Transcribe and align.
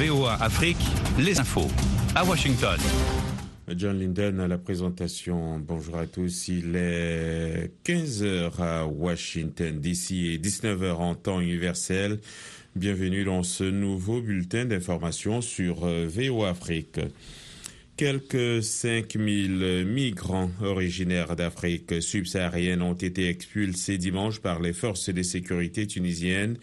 VOA 0.00 0.32
Afrique, 0.42 0.78
les 1.18 1.38
infos 1.38 1.68
à 2.14 2.24
Washington. 2.24 2.80
John 3.76 4.00
Linden 4.00 4.40
à 4.40 4.48
la 4.48 4.56
présentation. 4.56 5.58
Bonjour 5.58 5.98
à 5.98 6.06
tous. 6.06 6.48
Il 6.48 6.74
est 6.74 7.70
15h 7.84 8.50
à 8.62 8.86
Washington 8.86 9.78
d'ici 9.78 10.28
et 10.28 10.38
19h 10.38 10.92
en 10.92 11.14
temps 11.14 11.42
universel. 11.42 12.18
Bienvenue 12.74 13.24
dans 13.24 13.42
ce 13.42 13.64
nouveau 13.64 14.22
bulletin 14.22 14.64
d'information 14.64 15.42
sur 15.42 15.86
VOA 15.86 16.48
Afrique. 16.48 16.98
Quelques 17.98 18.62
5000 18.62 19.84
migrants 19.84 20.50
originaires 20.62 21.36
d'Afrique 21.36 22.00
subsaharienne 22.00 22.80
ont 22.80 22.94
été 22.94 23.28
expulsés 23.28 23.98
dimanche 23.98 24.38
par 24.38 24.62
les 24.62 24.72
forces 24.72 25.10
de 25.10 25.22
sécurité 25.22 25.86
tunisiennes 25.86 26.56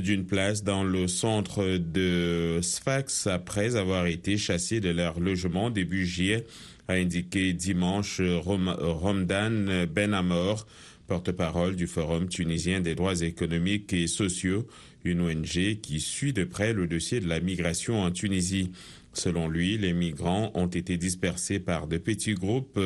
d'une 0.00 0.26
place 0.26 0.64
dans 0.64 0.84
le 0.84 1.06
centre 1.06 1.78
de 1.78 2.60
Sfax 2.62 3.26
après 3.26 3.76
avoir 3.76 4.06
été 4.06 4.36
chassés 4.36 4.80
de 4.80 4.90
leur 4.90 5.20
logement 5.20 5.70
début 5.70 6.06
juillet, 6.06 6.46
a 6.88 6.94
indiqué 6.94 7.52
dimanche 7.52 8.20
Romdan 8.20 9.86
Benamor, 9.86 10.66
porte-parole 11.06 11.76
du 11.76 11.86
Forum 11.86 12.28
tunisien 12.28 12.80
des 12.80 12.94
droits 12.94 13.20
économiques 13.20 13.92
et 13.92 14.06
sociaux, 14.06 14.66
une 15.04 15.20
ONG 15.20 15.80
qui 15.80 16.00
suit 16.00 16.32
de 16.32 16.44
près 16.44 16.72
le 16.72 16.86
dossier 16.86 17.20
de 17.20 17.28
la 17.28 17.40
migration 17.40 18.02
en 18.02 18.10
Tunisie. 18.10 18.72
Selon 19.12 19.48
lui, 19.48 19.78
les 19.78 19.92
migrants 19.92 20.50
ont 20.54 20.66
été 20.66 20.96
dispersés 20.96 21.60
par 21.60 21.86
de 21.86 21.98
petits 21.98 22.34
groupes 22.34 22.80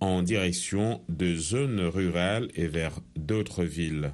en 0.00 0.22
direction 0.22 1.00
de 1.08 1.34
zones 1.36 1.80
rurales 1.80 2.48
et 2.56 2.66
vers 2.66 2.98
d'autres 3.16 3.64
villes. 3.64 4.12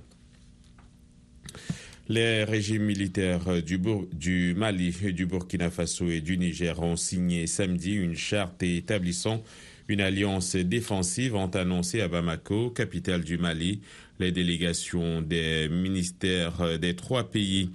Les 2.08 2.44
régimes 2.44 2.84
militaires 2.84 3.62
du, 3.62 3.78
du, 4.12 4.54
Mali, 4.56 4.94
du 5.12 5.26
Burkina 5.26 5.70
Faso 5.70 6.08
et 6.10 6.20
du 6.20 6.38
Niger 6.38 6.80
ont 6.80 6.96
signé 6.96 7.46
samedi 7.46 7.92
une 7.94 8.16
charte 8.16 8.62
établissant 8.62 9.44
une 9.88 10.02
alliance 10.02 10.54
défensive, 10.54 11.34
ont 11.34 11.48
annoncé 11.48 12.02
à 12.02 12.08
Bamako, 12.08 12.70
capitale 12.70 13.24
du 13.24 13.38
Mali, 13.38 13.80
les 14.20 14.32
délégations 14.32 15.22
des 15.22 15.68
ministères 15.70 16.78
des 16.78 16.94
trois 16.94 17.30
pays. 17.30 17.70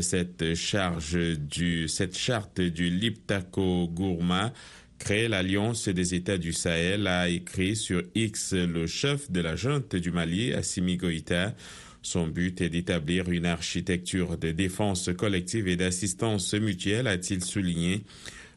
Cette 0.00 0.54
charge 0.54 1.18
du, 1.38 1.86
cette 1.86 2.16
charte 2.16 2.60
du 2.62 2.88
Liptako 2.88 3.88
Gourma 3.88 4.52
crée 4.98 5.28
l'Alliance 5.28 5.88
des 5.88 6.14
États 6.14 6.38
du 6.38 6.52
Sahel, 6.52 7.06
a 7.06 7.28
écrit 7.28 7.76
sur 7.76 8.02
X 8.14 8.54
le 8.54 8.86
chef 8.86 9.30
de 9.30 9.40
la 9.40 9.56
junte 9.56 9.96
du 9.96 10.10
Mali, 10.10 10.52
Assimi 10.54 10.96
Goïta. 10.96 11.54
Son 12.02 12.26
but 12.26 12.60
est 12.60 12.70
d'établir 12.70 13.30
une 13.30 13.46
architecture 13.46 14.38
de 14.38 14.52
défense 14.52 15.10
collective 15.16 15.68
et 15.68 15.76
d'assistance 15.76 16.54
mutuelle, 16.54 17.06
a-t-il 17.06 17.44
souligné. 17.44 18.04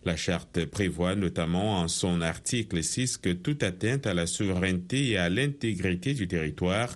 La 0.05 0.15
charte 0.15 0.65
prévoit 0.65 1.15
notamment 1.15 1.79
en 1.79 1.87
son 1.87 2.21
article 2.21 2.83
6 2.83 3.17
que 3.17 3.29
toute 3.29 3.63
atteinte 3.63 4.05
à 4.05 4.13
la 4.13 4.27
souveraineté 4.27 5.09
et 5.11 5.17
à 5.17 5.29
l'intégrité 5.29 6.13
du 6.13 6.27
territoire 6.27 6.95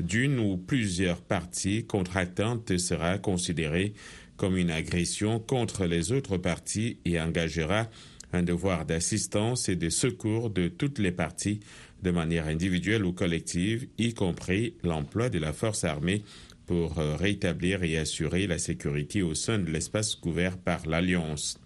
d'une 0.00 0.38
ou 0.38 0.56
plusieurs 0.56 1.20
parties 1.20 1.84
contractantes 1.84 2.76
sera 2.78 3.18
considérée 3.18 3.94
comme 4.36 4.56
une 4.56 4.70
agression 4.70 5.38
contre 5.38 5.86
les 5.86 6.12
autres 6.12 6.36
parties 6.36 6.98
et 7.04 7.20
engagera 7.20 7.88
un 8.32 8.42
devoir 8.42 8.86
d'assistance 8.86 9.68
et 9.68 9.76
de 9.76 9.88
secours 9.88 10.50
de 10.50 10.68
toutes 10.68 10.98
les 10.98 11.12
parties 11.12 11.60
de 12.02 12.10
manière 12.10 12.46
individuelle 12.46 13.04
ou 13.04 13.12
collective, 13.12 13.88
y 13.98 14.14
compris 14.14 14.74
l'emploi 14.82 15.30
de 15.30 15.38
la 15.38 15.52
force 15.52 15.84
armée 15.84 16.22
pour 16.66 16.96
rétablir 16.96 17.82
et 17.84 17.96
assurer 17.96 18.46
la 18.46 18.58
sécurité 18.58 19.22
au 19.22 19.34
sein 19.34 19.58
de 19.58 19.70
l'espace 19.70 20.14
couvert 20.14 20.58
par 20.58 20.86
l'Alliance. 20.86 21.58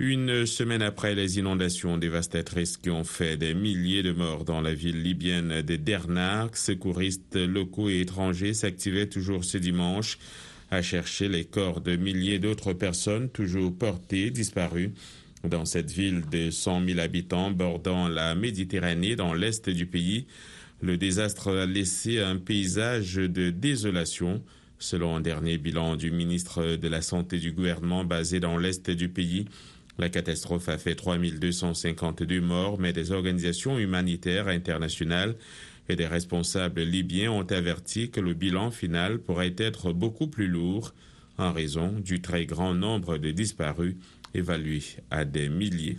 Une 0.00 0.46
semaine 0.46 0.82
après 0.82 1.16
les 1.16 1.40
inondations 1.40 1.98
dévastatrices 1.98 2.76
qui 2.76 2.88
ont 2.88 3.02
fait 3.02 3.36
des 3.36 3.52
milliers 3.52 4.04
de 4.04 4.12
morts 4.12 4.44
dans 4.44 4.60
la 4.60 4.72
ville 4.72 5.02
libyenne 5.02 5.60
de 5.60 5.74
Derna, 5.74 6.48
secouristes 6.54 7.34
locaux 7.34 7.88
et 7.88 8.00
étrangers 8.00 8.54
s'activaient 8.54 9.08
toujours 9.08 9.44
ce 9.44 9.58
dimanche 9.58 10.20
à 10.70 10.82
chercher 10.82 11.28
les 11.28 11.44
corps 11.44 11.80
de 11.80 11.96
milliers 11.96 12.38
d'autres 12.38 12.74
personnes 12.74 13.28
toujours 13.28 13.76
portées, 13.76 14.30
disparues. 14.30 14.92
Dans 15.44 15.64
cette 15.64 15.92
ville 15.92 16.24
de 16.30 16.50
100 16.50 16.84
000 16.84 16.98
habitants 16.98 17.52
bordant 17.52 18.08
la 18.08 18.34
Méditerranée 18.34 19.14
dans 19.14 19.34
l'est 19.34 19.70
du 19.70 19.86
pays, 19.86 20.26
le 20.82 20.96
désastre 20.96 21.56
a 21.56 21.66
laissé 21.66 22.18
un 22.18 22.36
paysage 22.36 23.14
de 23.14 23.50
désolation. 23.50 24.42
Selon 24.80 25.16
un 25.16 25.20
dernier 25.20 25.58
bilan 25.58 25.96
du 25.96 26.10
ministre 26.10 26.76
de 26.76 26.88
la 26.88 27.02
Santé 27.02 27.38
du 27.38 27.52
gouvernement 27.52 28.04
basé 28.04 28.40
dans 28.40 28.58
l'est 28.58 28.90
du 28.90 29.08
pays, 29.08 29.46
la 29.98 30.08
catastrophe 30.08 30.68
a 30.68 30.78
fait 30.78 30.94
3252 30.94 32.40
morts, 32.40 32.78
mais 32.78 32.92
des 32.92 33.12
organisations 33.12 33.78
humanitaires 33.78 34.48
internationales 34.48 35.36
et 35.88 35.96
des 35.96 36.06
responsables 36.06 36.82
libyens 36.82 37.30
ont 37.30 37.46
averti 37.46 38.10
que 38.10 38.20
le 38.20 38.34
bilan 38.34 38.70
final 38.70 39.18
pourrait 39.18 39.54
être 39.56 39.92
beaucoup 39.92 40.26
plus 40.26 40.48
lourd 40.48 40.94
en 41.38 41.52
raison 41.52 41.92
du 41.98 42.20
très 42.20 42.46
grand 42.46 42.74
nombre 42.74 43.18
de 43.18 43.30
disparus 43.30 43.94
évalué 44.34 44.82
à 45.10 45.24
des 45.24 45.48
milliers. 45.48 45.98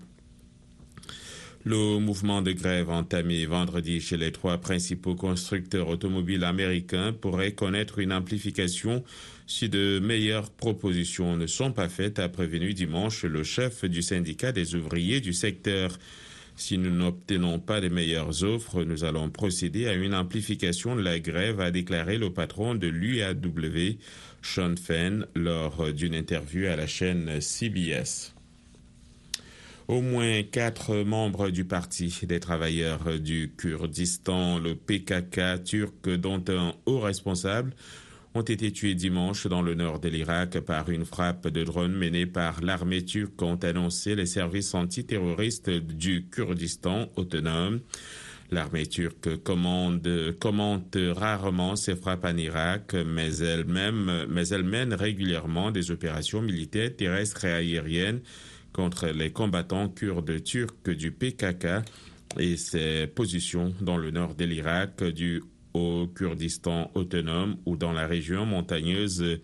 Le 1.66 2.00
mouvement 2.00 2.41
de 2.41 2.53
grève 2.53 2.90
entamé 2.90 3.45
vendredi 3.45 4.00
chez 4.00 4.16
les 4.16 4.31
trois 4.31 4.59
principaux 4.59 5.16
constructeurs 5.16 5.90
automobiles 5.90 6.45
américains 6.45 7.12
pourrait 7.12 7.51
connaître 7.51 8.00
une 8.00 8.13
amplification 8.13 9.03
si 9.45 9.67
de 9.67 10.00
meilleures 10.00 10.51
propositions 10.51 11.35
ne 11.35 11.47
sont 11.47 11.72
pas 11.72 11.90
faites, 11.90 12.19
a 12.19 12.29
prévenu 12.29 12.73
dimanche 12.75 13.23
le 13.25 13.44
chef 13.44 13.84
du 13.84 14.03
syndicat 14.03 14.51
des 14.51 14.75
ouvriers 14.75 15.22
du 15.22 15.34
secteur. 15.34 15.97
Si 16.59 16.78
nous 16.78 16.92
n'obtenons 16.92 17.58
pas 17.58 17.80
de 17.80 17.88
meilleures 17.88 18.44
offres, 18.44 18.84
nous 18.84 19.06
allons 19.06 19.30
procéder 19.30 19.88
à 19.88 19.94
une 19.94 20.14
amplification 20.14 20.94
de 20.97 21.02
la 21.02 21.18
grève, 21.18 21.62
a 21.62 21.72
déclaré 21.72 22.18
le 22.18 22.34
patron 22.34 22.75
de 22.75 22.88
l'UAW, 22.88 23.96
Sean 24.42 24.75
Fenn, 24.75 25.25
lors 25.36 25.94
d'une 25.94 26.14
interview 26.14 26.68
à 26.68 26.75
la 26.75 26.86
chaîne 26.86 27.40
CBS. 27.40 28.34
Au 29.88 30.02
moins 30.02 30.44
quatre 30.44 30.97
membres 30.97 31.50
du 31.50 31.64
Parti 31.64 32.14
des 32.24 32.42
travailleurs 32.42 33.22
du 33.22 33.53
Kurdistan, 33.56 34.59
le 34.59 34.76
PKK 34.76 35.64
turc, 35.64 36.09
dont 36.09 36.44
un 36.50 36.74
haut 36.86 37.00
responsable, 37.00 37.74
ont 38.35 38.41
été 38.41 38.72
tués 38.72 38.95
dimanche 38.95 39.47
dans 39.47 39.62
le 39.62 39.73
nord 39.73 40.00
de 40.00 40.09
l'Irak 40.09 40.59
par 40.59 40.90
une 40.90 41.06
frappe 41.06 41.47
de 41.47 41.63
drone 41.63 41.94
menée 41.94 42.25
par 42.25 42.62
l'armée 42.62 43.03
turque, 43.03 43.41
ont 43.41 43.56
annoncé 43.56 44.16
les 44.16 44.28
services 44.28 44.73
antiterroristes 44.73 45.69
du 45.69 46.25
Kurdistan 46.29 47.09
autonome. 47.16 47.79
L'armée 48.51 48.88
turque 48.88 49.38
commande, 49.44 50.35
commente 50.40 50.97
rarement 51.16 51.75
ses 51.75 51.95
frappes 51.95 52.25
en 52.25 52.35
Irak, 52.35 52.95
mais 53.06 53.38
elle-même, 53.38 54.25
mais 54.28 54.47
elle 54.47 54.63
mène 54.63 54.94
régulièrement 54.94 55.72
des 55.72 55.91
opérations 55.91 56.41
militaires 56.41 56.96
terrestres 56.96 57.46
et 57.46 57.53
aériennes 57.53 58.22
contre 58.73 59.07
les 59.07 59.31
combattants 59.31 59.90
kurdes 59.90 60.44
turcs 60.44 60.90
du 60.90 61.11
PKK 61.11 61.84
et 62.40 62.57
ses 62.57 63.07
positions 63.07 63.73
dans 63.81 63.97
le 63.97 64.11
nord 64.11 64.35
de 64.35 64.46
l'Irak, 64.46 65.03
du 65.03 65.44
au 65.79 66.07
Kurdistan 66.07 66.91
autonome 66.94 67.57
ou 67.66 67.75
dans 67.75 67.94
la 67.94 68.07
région 68.07 68.45
montagneuse 68.45 69.40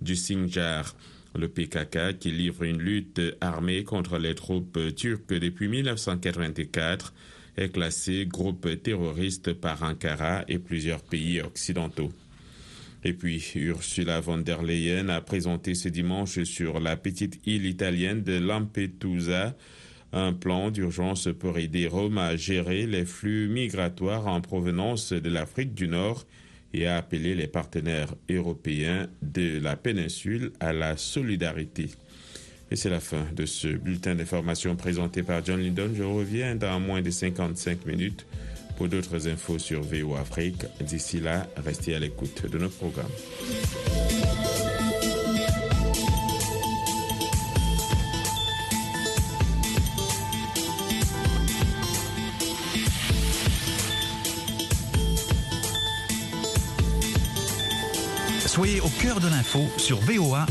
du 0.00 0.16
Sinjar. 0.16 0.94
Le 1.34 1.48
PKK, 1.48 2.18
qui 2.18 2.32
livre 2.32 2.64
une 2.64 2.80
lutte 2.80 3.20
armée 3.40 3.84
contre 3.84 4.18
les 4.18 4.34
troupes 4.34 4.78
turques 4.96 5.32
depuis 5.32 5.68
1984, 5.68 7.14
est 7.56 7.68
classé 7.68 8.26
groupe 8.26 8.82
terroriste 8.82 9.52
par 9.52 9.82
Ankara 9.82 10.44
et 10.48 10.58
plusieurs 10.58 11.02
pays 11.02 11.40
occidentaux. 11.40 12.10
Et 13.04 13.12
puis, 13.12 13.42
Ursula 13.54 14.20
von 14.20 14.38
der 14.38 14.62
Leyen 14.62 15.08
a 15.08 15.20
présenté 15.20 15.74
ce 15.74 15.88
dimanche 15.88 16.42
sur 16.42 16.80
la 16.80 16.96
petite 16.96 17.40
île 17.46 17.64
italienne 17.64 18.22
de 18.22 18.38
Lampedusa 18.38 19.56
un 20.12 20.32
plan 20.32 20.70
d'urgence 20.70 21.28
pour 21.38 21.58
aider 21.58 21.86
Rome 21.86 22.18
à 22.18 22.36
gérer 22.36 22.86
les 22.86 23.04
flux 23.04 23.48
migratoires 23.48 24.26
en 24.26 24.40
provenance 24.40 25.12
de 25.12 25.28
l'Afrique 25.30 25.74
du 25.74 25.88
Nord 25.88 26.26
et 26.72 26.86
a 26.86 26.96
appelé 26.96 27.34
les 27.34 27.46
partenaires 27.46 28.14
européens 28.28 29.08
de 29.22 29.58
la 29.60 29.76
péninsule 29.76 30.52
à 30.60 30.72
la 30.72 30.96
solidarité. 30.96 31.90
Et 32.70 32.76
c'est 32.76 32.90
la 32.90 33.00
fin 33.00 33.24
de 33.34 33.46
ce 33.46 33.68
bulletin 33.68 34.14
d'information 34.14 34.76
présenté 34.76 35.22
par 35.22 35.44
John 35.44 35.60
Lindon. 35.60 35.90
Je 35.94 36.04
reviens 36.04 36.54
dans 36.54 36.78
moins 36.78 37.02
de 37.02 37.10
55 37.10 37.84
minutes 37.86 38.26
pour 38.76 38.88
d'autres 38.88 39.28
infos 39.28 39.58
sur 39.58 39.82
VO 39.82 40.14
Afrique. 40.14 40.64
D'ici 40.80 41.20
là, 41.20 41.48
restez 41.56 41.94
à 41.94 41.98
l'écoute 41.98 42.46
de 42.50 42.58
nos 42.58 42.68
programmes. 42.68 43.10
Soyez 58.52 58.80
au 58.80 58.88
cœur 58.88 59.20
de 59.20 59.28
l'info 59.28 59.60
sur 59.76 60.00
VOA 60.00 60.44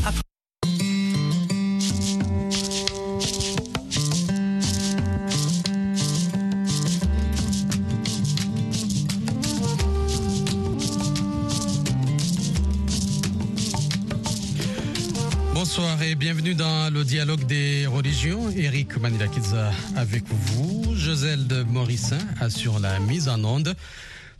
Bonsoir 15.52 16.02
et 16.02 16.14
bienvenue 16.14 16.54
dans 16.54 16.90
le 16.90 17.04
dialogue 17.04 17.44
des 17.44 17.86
religions. 17.86 18.48
Eric 18.56 18.96
Manilakidza 18.96 19.72
avec 19.94 20.24
vous. 20.26 20.96
Joselle 20.96 21.46
de 21.46 21.64
Morissin 21.64 22.16
assure 22.40 22.78
la 22.78 22.98
mise 22.98 23.28
en 23.28 23.44
onde. 23.44 23.76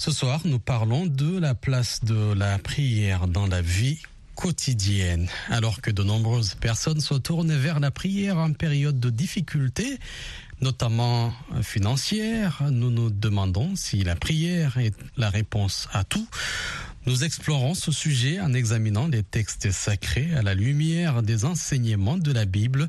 Ce 0.01 0.13
soir, 0.13 0.41
nous 0.47 0.59
parlons 0.59 1.05
de 1.05 1.39
la 1.39 1.55
place 1.55 2.03
de 2.03 2.33
la 2.33 2.59
prière 2.59 3.29
dans 3.29 3.47
la 3.47 3.61
vie 3.61 3.99
quotidienne. 4.35 5.29
Alors 5.51 5.83
que 5.83 5.91
de 5.91 6.03
nombreuses 6.03 6.55
personnes 6.55 7.03
se 7.03 7.13
tournent 7.13 7.55
vers 7.55 7.81
la 7.81 7.91
prière 7.91 8.39
en 8.39 8.55
période 8.55 8.99
de 8.99 9.11
difficulté, 9.11 9.99
notamment 10.63 11.35
financière, 11.61 12.63
nous 12.71 12.89
nous 12.89 13.11
demandons 13.11 13.77
si 13.77 14.03
la 14.03 14.17
prière 14.17 14.79
est 14.79 14.95
la 15.19 15.29
réponse 15.29 15.87
à 15.93 16.03
tout. 16.03 16.27
Nous 17.05 17.23
explorons 17.23 17.75
ce 17.75 17.93
sujet 17.93 18.41
en 18.41 18.55
examinant 18.55 19.07
les 19.07 19.23
textes 19.23 19.71
sacrés 19.71 20.33
à 20.35 20.41
la 20.41 20.55
lumière 20.55 21.23
des 21.23 21.45
enseignements 21.45 22.17
de 22.17 22.33
la 22.33 22.47
Bible, 22.47 22.89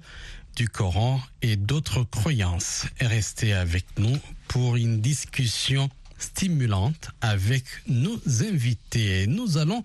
du 0.56 0.70
Coran 0.70 1.20
et 1.42 1.58
d'autres 1.58 2.04
croyances. 2.04 2.86
Restez 3.02 3.52
avec 3.52 3.84
nous 3.98 4.18
pour 4.48 4.78
une 4.78 5.02
discussion 5.02 5.90
stimulante 6.22 7.12
avec 7.22 7.64
nos 7.88 8.20
invités. 8.42 9.28
Nous 9.28 9.58
allons 9.58 9.84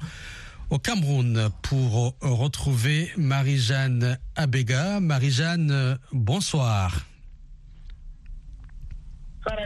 au 0.71 0.79
Cameroun 0.79 1.49
pour 1.63 2.15
retrouver 2.21 3.11
Marie-Jeanne 3.17 4.19
Abega. 4.35 5.01
Marie-Jeanne, 5.01 5.99
bonsoir. 6.13 7.07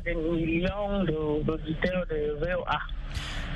Des 0.04 0.14
millions 0.14 1.04
d'auditeurs 1.04 2.06
de 2.10 2.38
VOA. 2.38 2.78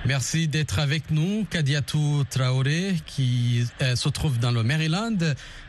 Merci 0.06 0.48
d'être 0.48 0.78
avec 0.78 1.10
nous, 1.10 1.46
Kadiatou 1.50 2.24
Traoré, 2.30 2.94
qui 3.06 3.64
euh, 3.82 3.94
se 3.94 4.08
trouve 4.08 4.38
dans 4.38 4.50
le 4.50 4.62
Maryland. 4.62 5.16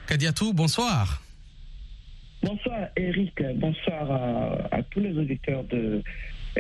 Kadiatou, 0.08 0.54
bonsoir. 0.54 1.22
Bonsoir 2.42 2.88
Eric, 2.96 3.42
bonsoir 3.56 4.12
à, 4.12 4.76
à 4.76 4.84
tous 4.84 5.00
les 5.00 5.18
auditeurs 5.18 5.64
de 5.66 6.04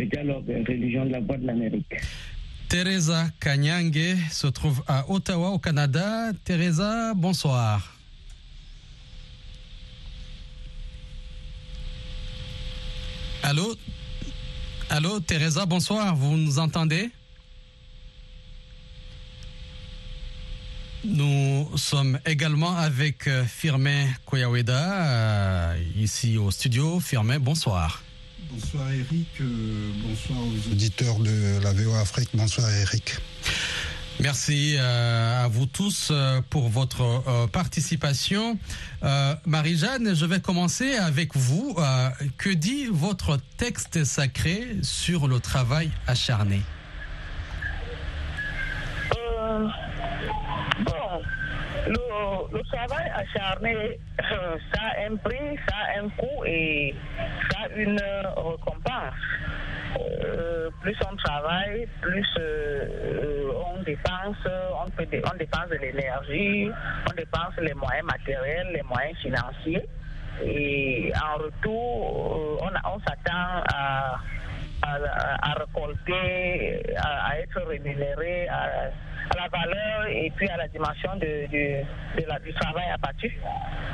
Dialogue 0.03 0.47
Religion 0.68 1.06
de 1.06 1.12
la 1.12 1.19
Voix 1.19 1.38
de 1.38 1.47
l'Amérique. 1.47 1.95
Teresa 2.68 3.27
Kanyange 3.39 4.18
se 4.31 4.47
trouve 4.47 4.83
à 4.88 5.09
Ottawa, 5.09 5.50
au 5.50 5.59
Canada. 5.59 6.31
Teresa, 6.44 7.13
bonsoir. 7.15 7.95
Allô? 13.44 13.75
Allô, 14.89 15.19
Teresa, 15.19 15.65
bonsoir. 15.65 16.15
Vous 16.15 16.36
nous 16.36 16.57
entendez? 16.59 17.12
Nous 21.03 21.69
sommes 21.77 22.19
également 22.25 22.75
avec 22.75 23.30
Firmin 23.45 24.07
Koyaweda, 24.25 25.74
euh, 25.74 25.83
ici 25.95 26.39
au 26.39 26.50
studio. 26.50 27.00
Firmin, 27.00 27.38
bonsoir. 27.38 28.05
Bonsoir 28.51 28.92
Eric, 28.92 29.27
euh, 29.42 29.92
bonsoir 30.01 30.39
aux 30.39 30.71
auditeurs 30.71 31.19
de 31.19 31.63
la 31.63 31.74
VOA 31.74 32.00
Afrique, 32.00 32.30
bonsoir 32.33 32.69
Eric. 32.69 33.15
Merci 34.19 34.75
euh, 34.77 35.44
à 35.44 35.47
vous 35.47 35.65
tous 35.65 36.09
euh, 36.12 36.42
pour 36.50 36.69
votre 36.69 37.47
participation. 37.51 38.57
Marie-Jeanne, 39.45 40.15
je 40.15 40.25
vais 40.25 40.39
commencer 40.39 40.95
avec 40.95 41.36
vous. 41.36 41.75
Que 42.38 42.50
dit 42.50 42.88
votre 42.88 43.39
texte 43.57 44.03
sacré 44.03 44.77
sur 44.81 45.27
le 45.27 45.39
travail 45.39 45.92
acharné 46.07 46.62
Euh, 49.45 49.68
bon, 50.80 51.21
le, 51.88 52.62
travail 52.64 53.12
acharné, 53.16 54.00
ça 54.20 54.82
a 54.82 55.06
un 55.06 55.16
prix, 55.18 55.58
ça 55.68 55.76
a 55.76 56.02
un 56.02 56.10
coût 56.10 56.44
et 56.46 56.96
ça 57.52 57.60
a 57.66 57.76
une 57.76 58.00
récompense. 58.00 59.14
Plus 60.82 60.98
on 61.10 61.16
travaille, 61.16 61.88
plus 62.02 62.28
euh, 62.38 63.52
on 63.74 63.82
dépense, 63.84 64.38
on, 64.86 64.90
peut 64.92 65.08
on 65.32 65.38
dépense 65.38 65.70
de 65.70 65.78
l'énergie, 65.78 66.70
on 67.10 67.14
dépense 67.16 67.56
les 67.60 67.74
moyens 67.74 68.06
matériels, 68.06 68.68
les 68.74 68.84
moyens 68.84 69.18
financiers. 69.20 69.88
Et 70.44 71.14
en 71.16 71.38
retour, 71.38 72.60
euh, 72.62 72.66
on, 72.66 72.92
on 72.92 73.00
s'attend 73.00 73.64
à, 73.74 74.20
à, 74.84 74.98
à 75.42 75.54
récolter, 75.54 76.84
à, 76.98 77.30
à 77.30 77.40
être 77.40 77.62
rémunéré, 77.62 78.48
à, 78.50 78.92
à 79.31 79.36
la 79.36 79.48
valeur 79.48 80.07
et 80.10 80.31
puis 80.36 80.48
à 80.50 80.57
la 80.57 80.68
dimension 80.68 81.16
de, 81.16 81.48
de, 81.48 81.83
de 82.22 82.27
la, 82.27 82.39
du 82.39 82.54
travail 82.54 82.86
abattu. 82.94 83.38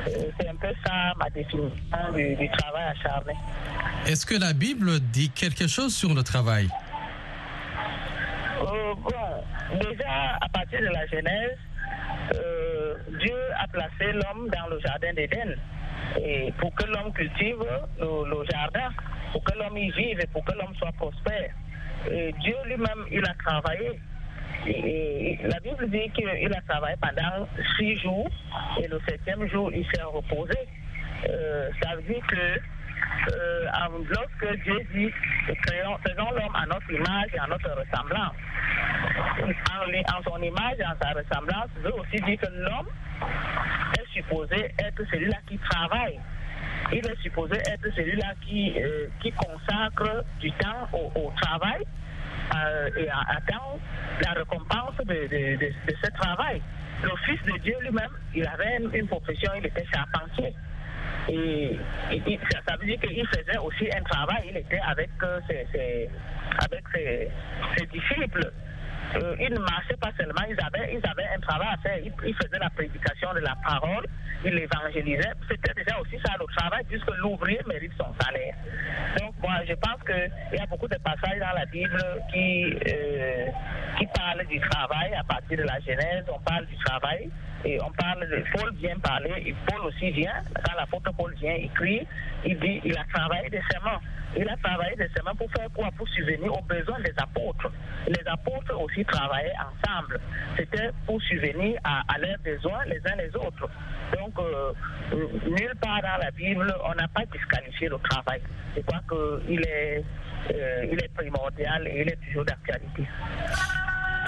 Euh, 0.07 0.31
C'est 0.39 0.49
un 0.49 0.55
peu 0.55 0.73
ça 0.85 1.13
ma 1.17 1.29
définition 1.29 1.69
du, 2.13 2.35
du 2.35 2.49
travail 2.49 2.83
acharné. 2.91 3.33
Est-ce 4.07 4.25
que 4.25 4.35
la 4.35 4.53
Bible 4.53 4.99
dit 4.99 5.29
quelque 5.29 5.67
chose 5.67 5.95
sur 5.95 6.13
le 6.13 6.23
travail? 6.23 6.67
Euh, 8.61 8.93
bon, 8.95 9.79
déjà, 9.79 10.37
à 10.41 10.49
partir 10.49 10.79
de 10.81 10.87
la 10.87 11.05
Genèse, 11.07 11.57
euh, 12.35 12.95
Dieu 13.19 13.37
a 13.57 13.67
placé 13.67 14.11
l'homme 14.11 14.49
dans 14.49 14.67
le 14.69 14.79
jardin 14.79 15.13
d'Éden. 15.13 15.55
Et 16.21 16.51
pour 16.59 16.73
que 16.75 16.85
l'homme 16.85 17.13
cultive 17.13 17.63
le, 17.99 18.29
le 18.29 18.45
jardin, 18.51 18.89
pour 19.31 19.43
que 19.43 19.57
l'homme 19.57 19.77
y 19.77 19.89
vive 19.91 20.19
et 20.19 20.27
pour 20.27 20.43
que 20.43 20.51
l'homme 20.53 20.75
soit 20.75 20.91
prospère. 20.93 21.51
Et 22.11 22.33
Dieu 22.39 22.55
lui-même, 22.65 23.05
il 23.11 23.23
a 23.23 23.33
travaillé. 23.45 23.99
La 24.63 25.59
Bible 25.59 25.89
dit 25.89 26.09
qu'il 26.11 26.53
a 26.53 26.61
travaillé 26.67 26.95
pendant 27.01 27.47
six 27.77 27.97
jours 27.97 28.29
et 28.79 28.87
le 28.87 28.99
septième 29.07 29.47
jour, 29.49 29.71
il 29.73 29.85
s'est 29.91 30.03
reposé. 30.03 30.57
Euh, 31.29 31.69
ça 31.81 31.95
veut 31.95 32.01
dire 32.03 32.25
que 32.27 32.35
euh, 32.35 33.67
lorsque 34.09 34.63
Dieu 34.63 34.79
dit 34.93 35.11
créons, 35.65 35.97
faisons 36.05 36.31
l'homme 36.31 36.55
à 36.55 36.65
notre 36.65 36.91
image 36.91 37.29
et 37.33 37.39
à 37.39 37.47
notre 37.47 37.69
ressemblance, 37.69 38.35
en, 39.71 40.17
en 40.17 40.23
son 40.23 40.41
image 40.41 40.79
et 40.79 40.85
en 40.85 40.95
sa 41.01 41.09
ressemblance, 41.09 41.69
veut 41.83 41.93
aussi 41.93 42.21
dire 42.23 42.39
que 42.39 42.47
l'homme 42.51 42.89
est 43.97 44.13
supposé 44.13 44.71
être 44.79 45.03
celui-là 45.11 45.37
qui 45.47 45.57
travaille. 45.57 46.19
Il 46.91 46.99
est 46.99 47.21
supposé 47.21 47.55
être 47.55 47.95
celui-là 47.95 48.33
qui, 48.45 48.73
euh, 48.77 49.07
qui 49.21 49.31
consacre 49.31 50.23
du 50.39 50.51
temps 50.53 50.89
au, 50.93 51.31
travail 51.41 51.83
et 52.97 53.09
a- 53.09 53.25
attend 53.37 53.79
la 54.23 54.31
récompense 54.33 54.97
de, 55.05 55.27
de- 55.57 55.73
ce 56.03 56.11
travail. 56.11 56.61
Le 57.03 57.09
Fils 57.25 57.41
de 57.51 57.57
Dieu 57.59 57.75
lui-même, 57.81 58.11
il 58.35 58.45
avait 58.47 58.77
une, 58.77 59.07
profession, 59.07 59.51
il 59.57 59.65
était 59.65 59.85
charpentier. 59.93 60.53
Et, 61.29 61.77
et- 62.11 62.33
et 62.33 62.39
ça, 62.51 62.59
ça 62.67 62.75
veut 62.77 62.85
dire 62.85 62.99
qu'il 62.99 63.27
faisait 63.27 63.57
aussi 63.57 63.87
un 63.95 64.03
travail, 64.03 64.49
il 64.49 64.57
était 64.57 64.79
avec, 64.85 65.09
euh, 65.23 65.39
ses, 65.47 66.09
avec 66.63 66.83
ses 67.77 67.85
disciples. 67.87 68.51
Euh, 69.15 69.35
ils 69.39 69.53
ne 69.53 69.59
marchaient 69.59 69.97
pas 69.97 70.11
seulement, 70.17 70.43
ils 70.47 70.57
avaient, 70.63 70.93
ils 70.93 71.09
avaient 71.09 71.27
un 71.35 71.39
travail 71.39 71.67
à 71.73 71.77
faire. 71.77 71.99
Ils, 71.99 72.35
faisaient 72.35 72.59
la 72.59 72.69
prédication 72.69 73.33
de 73.33 73.39
la 73.39 73.55
parole, 73.63 74.05
ils 74.45 74.53
l'évangélisaient. 74.53 75.33
C'était 75.49 75.73
déjà 75.73 75.99
aussi 75.99 76.17
ça 76.25 76.33
le 76.39 76.45
travail, 76.55 76.83
puisque 76.87 77.11
l'ouvrier 77.17 77.59
mérite 77.67 77.91
son 77.97 78.13
salaire. 78.19 78.55
Donc, 79.19 79.33
moi, 79.41 79.55
je 79.67 79.73
pense 79.73 80.01
qu'il 80.05 80.57
y 80.57 80.61
a 80.61 80.65
beaucoup 80.67 80.87
de 80.87 80.97
passages 80.97 81.39
dans 81.39 81.55
la 81.55 81.65
Bible 81.65 81.99
qui, 82.31 82.73
euh, 82.73 83.47
qui 83.97 84.05
parlent 84.07 84.47
du 84.47 84.59
travail 84.59 85.13
à 85.13 85.23
partir 85.23 85.57
de 85.57 85.63
la 85.63 85.79
Genèse. 85.79 86.25
On 86.33 86.39
parle 86.39 86.65
du 86.67 86.77
travail 86.77 87.29
et 87.63 87.79
on 87.81 87.91
parle 87.91 88.27
de 88.27 88.43
Paul 88.53 88.73
vient 88.75 88.97
parler, 88.99 89.31
et 89.45 89.55
Paul 89.67 89.81
aussi 89.87 90.11
vient, 90.11 90.43
quand 90.65 90.75
l'apôtre 90.75 91.11
Paul 91.15 91.33
vient 91.35 91.53
écrire, 91.53 92.05
il 92.45 92.59
dit 92.59 92.81
il 92.83 92.97
a 92.97 93.03
travaillé 93.13 93.49
des 93.49 93.61
mains. 93.83 93.99
Il 94.35 94.47
a 94.47 94.55
travaillé 94.57 94.95
des 94.95 95.09
mains 95.25 95.35
pour 95.35 95.51
faire 95.51 95.67
quoi? 95.75 95.89
Pour 95.97 96.07
subvenir 96.09 96.53
aux 96.53 96.63
besoins 96.63 96.99
des 97.01 97.13
apôtres. 97.17 97.69
Les 98.07 98.23
apôtres 98.25 98.81
aussi 98.81 99.03
travaillaient 99.03 99.53
ensemble. 99.59 100.19
C'était 100.57 100.89
pour 101.05 101.21
subvenir 101.23 101.79
à, 101.83 102.17
leurs 102.17 102.39
besoins 102.39 102.85
les 102.85 102.99
uns 103.11 103.15
les 103.17 103.35
autres. 103.35 103.69
Donc, 104.17 104.39
euh, 104.39 104.71
nulle 105.47 105.75
part 105.81 106.01
dans 106.01 106.23
la 106.23 106.31
Bible, 106.31 106.73
on 106.85 106.95
n'a 106.95 107.07
pas 107.09 107.25
disqualifié 107.25 107.89
le 107.89 107.97
travail. 107.97 108.41
Je 108.75 108.81
crois 108.81 109.01
qu'il 109.09 109.61
est, 109.67 110.03
euh, 110.53 110.85
il 110.89 111.03
est 111.03 111.13
primordial 111.13 111.87
et 111.87 112.01
il 112.01 112.09
est 112.09 112.19
toujours 112.27 112.45
d'actualité. 112.45 113.03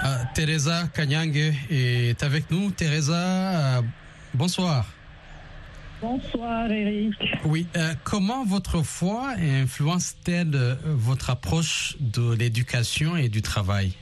Ah, 0.06 0.18
Teresa 0.34 0.82
Kanyange 0.94 1.54
est 1.70 2.22
avec 2.22 2.50
nous. 2.50 2.70
Teresa, 2.70 3.78
euh, 3.78 3.82
bonsoir. 4.34 4.84
Bonsoir 6.02 6.70
Eric. 6.70 7.14
Oui, 7.46 7.66
euh, 7.74 7.94
comment 8.04 8.44
votre 8.44 8.82
foi 8.82 9.30
influence-t-elle 9.38 10.54
euh, 10.54 10.74
votre 10.84 11.30
approche 11.30 11.96
de 12.00 12.34
l'éducation 12.34 13.16
et 13.16 13.30
du 13.30 13.40
travail? 13.40 13.94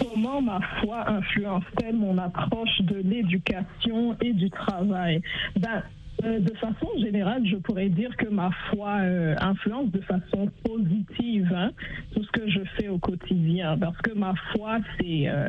Comment 0.00 0.42
ma 0.42 0.58
foi 0.80 1.08
influence-t-elle 1.08 1.94
mon 1.94 2.18
approche 2.18 2.80
de 2.80 2.96
l'éducation 3.04 4.16
et 4.20 4.32
du 4.32 4.50
travail? 4.50 5.22
Ben, 5.60 5.84
euh, 6.24 6.40
De 6.40 6.52
façon 6.54 6.88
générale, 7.00 7.46
je 7.46 7.56
pourrais 7.56 7.88
dire 7.88 8.16
que 8.16 8.28
ma 8.28 8.50
foi 8.70 8.98
euh, 9.00 9.34
influence 9.40 9.90
de 9.90 10.00
façon 10.00 10.50
positive 10.64 11.52
hein, 11.54 11.70
tout 12.14 12.22
ce 12.22 12.30
que 12.30 12.48
je 12.48 12.60
fais 12.76 12.88
au 12.88 12.98
quotidien. 12.98 13.76
Parce 13.78 13.98
que 13.98 14.12
ma 14.12 14.34
foi, 14.52 14.78
c'est... 14.98 15.28
euh, 15.28 15.48